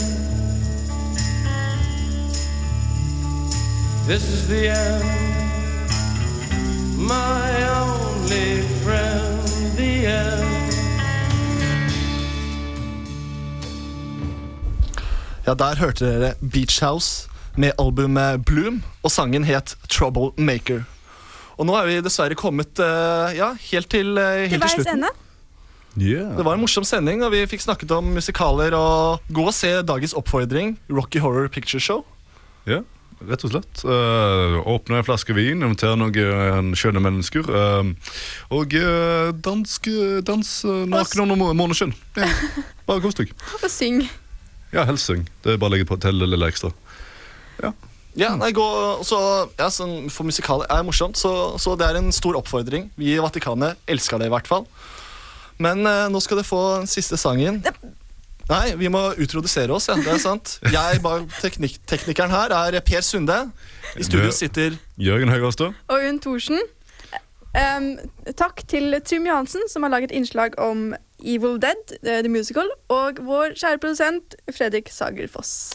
This 4.07 4.23
is 4.33 4.47
the 4.47 4.67
end, 4.69 5.03
my 6.97 7.51
only 7.69 8.63
friend, 8.83 9.77
the 9.77 10.05
end. 10.05 10.49
Ja, 15.47 15.53
Der 15.53 15.75
hørte 15.75 16.05
dere 16.05 16.33
Beach 16.51 16.83
House 16.83 17.29
med 17.57 17.71
albumet 17.79 18.45
Bloom, 18.45 18.83
og 19.03 19.11
sangen 19.11 19.43
het 19.43 19.75
Troublemaker. 19.89 20.83
Og 21.59 21.67
nå 21.67 21.73
er 21.75 21.89
vi 21.89 21.97
dessverre 22.05 22.37
kommet 22.39 22.79
eh, 22.79 23.33
ja, 23.35 23.49
helt 23.71 23.89
til, 23.91 24.13
uh, 24.15 24.45
Til 24.45 24.53
helt 24.53 24.53
til 24.53 24.61
veis 24.63 24.75
slutten. 24.77 25.01
ende. 25.03 25.09
Det 25.99 26.45
var 26.45 26.53
en 26.55 26.61
morsom 26.61 26.85
sending, 26.87 27.19
og 27.25 27.33
vi 27.33 27.41
fikk 27.49 27.65
snakket 27.65 27.91
om 27.91 28.13
musikaler. 28.15 28.71
og 28.77 29.25
Gå 29.35 29.43
og 29.49 29.55
se 29.57 29.73
dagens 29.83 30.13
oppfordring, 30.15 30.77
Rocky 30.87 31.19
Horror 31.19 31.49
Picture 31.51 31.81
Show. 31.83 32.05
Ja, 32.69 32.79
rett 33.27 33.43
og 33.43 33.51
slett. 33.51 33.81
Uh, 33.83 34.61
åpne 34.69 35.01
en 35.01 35.07
flaske 35.07 35.35
vin, 35.35 35.59
invitere 35.65 35.97
noen 35.99 36.71
skjønne 36.79 37.03
mennesker. 37.03 37.49
Uh, 37.51 37.91
og 38.55 38.77
uh, 38.79 39.33
dansk, 39.35 39.91
dans 40.29 40.53
uh, 40.63 40.85
naken 40.87 41.25
under 41.25 41.41
må- 41.41 41.51
måneskinn. 41.59 41.91
Ja. 42.15 42.29
Bare 42.87 43.03
kos 43.03 43.19
deg. 43.19 43.33
Og 43.59 43.67
syng. 43.73 44.05
Ja, 44.71 44.85
helst 44.87 45.09
syng. 45.09 45.27
Det 45.43 45.55
er 45.55 45.59
bare 45.59 45.73
å 45.73 45.75
legge 45.75 45.89
på 45.89 45.97
til 45.99 46.21
det 46.21 46.27
lille 46.29 46.47
ekstra. 46.47 46.69
Ja, 47.59 47.73
nei, 48.39 48.49
gå, 48.55 48.65
så, 49.05 49.19
ja, 49.59 49.69
sånn, 49.71 50.09
For 50.11 50.27
musikaler 50.27 50.69
er 50.73 50.83
morsomt, 50.87 51.19
så, 51.19 51.59
så 51.61 51.75
det 51.79 51.87
er 51.87 51.99
en 51.99 52.09
stor 52.15 52.39
oppfordring. 52.39 52.89
Vi 52.99 53.13
i 53.13 53.21
Vatikanet 53.21 53.79
elsker 53.89 54.19
det 54.19 54.29
i 54.29 54.33
hvert 54.33 54.49
fall. 54.49 54.65
Men 55.61 55.83
eh, 55.87 56.07
nå 56.11 56.21
skal 56.23 56.39
dere 56.39 56.47
få 56.47 56.61
den 56.79 56.89
siste 56.89 57.19
sangen. 57.19 57.61
Nei, 58.49 58.73
vi 58.79 58.89
må 58.89 59.01
utrodusere 59.21 59.75
oss, 59.75 59.89
ja. 59.91 59.97
Det 59.99 60.09
er 60.09 60.21
sant. 60.23 60.55
Jeg 60.73 61.03
bak 61.05 61.29
teknik 61.43 61.77
Teknikeren 61.89 62.33
her 62.33 62.55
er 62.55 62.79
Per 62.81 63.05
Sunde. 63.05 63.37
I 63.93 64.05
studio 64.07 64.31
sitter 64.33 64.77
Jørgen 64.97 65.29
Høyåstad. 65.29 65.77
Og 65.91 66.07
Unn 66.09 66.17
Thorsen. 66.23 66.57
Um, 67.49 67.91
takk 68.37 68.61
til 68.69 68.93
Trym 69.05 69.25
Johansen, 69.25 69.63
som 69.69 69.85
har 69.85 69.93
laget 69.93 70.13
innslag 70.13 70.57
om 70.61 70.91
Evil 71.19 71.57
Dead, 71.61 71.97
eh, 72.03 72.21
The 72.21 72.29
Musical, 72.29 72.69
og 72.89 73.21
vår 73.25 73.55
kjære 73.57 73.81
produsent 73.81 74.35
Fredrik 74.53 74.89
Sager 74.93 75.27
Foss. 75.27 75.73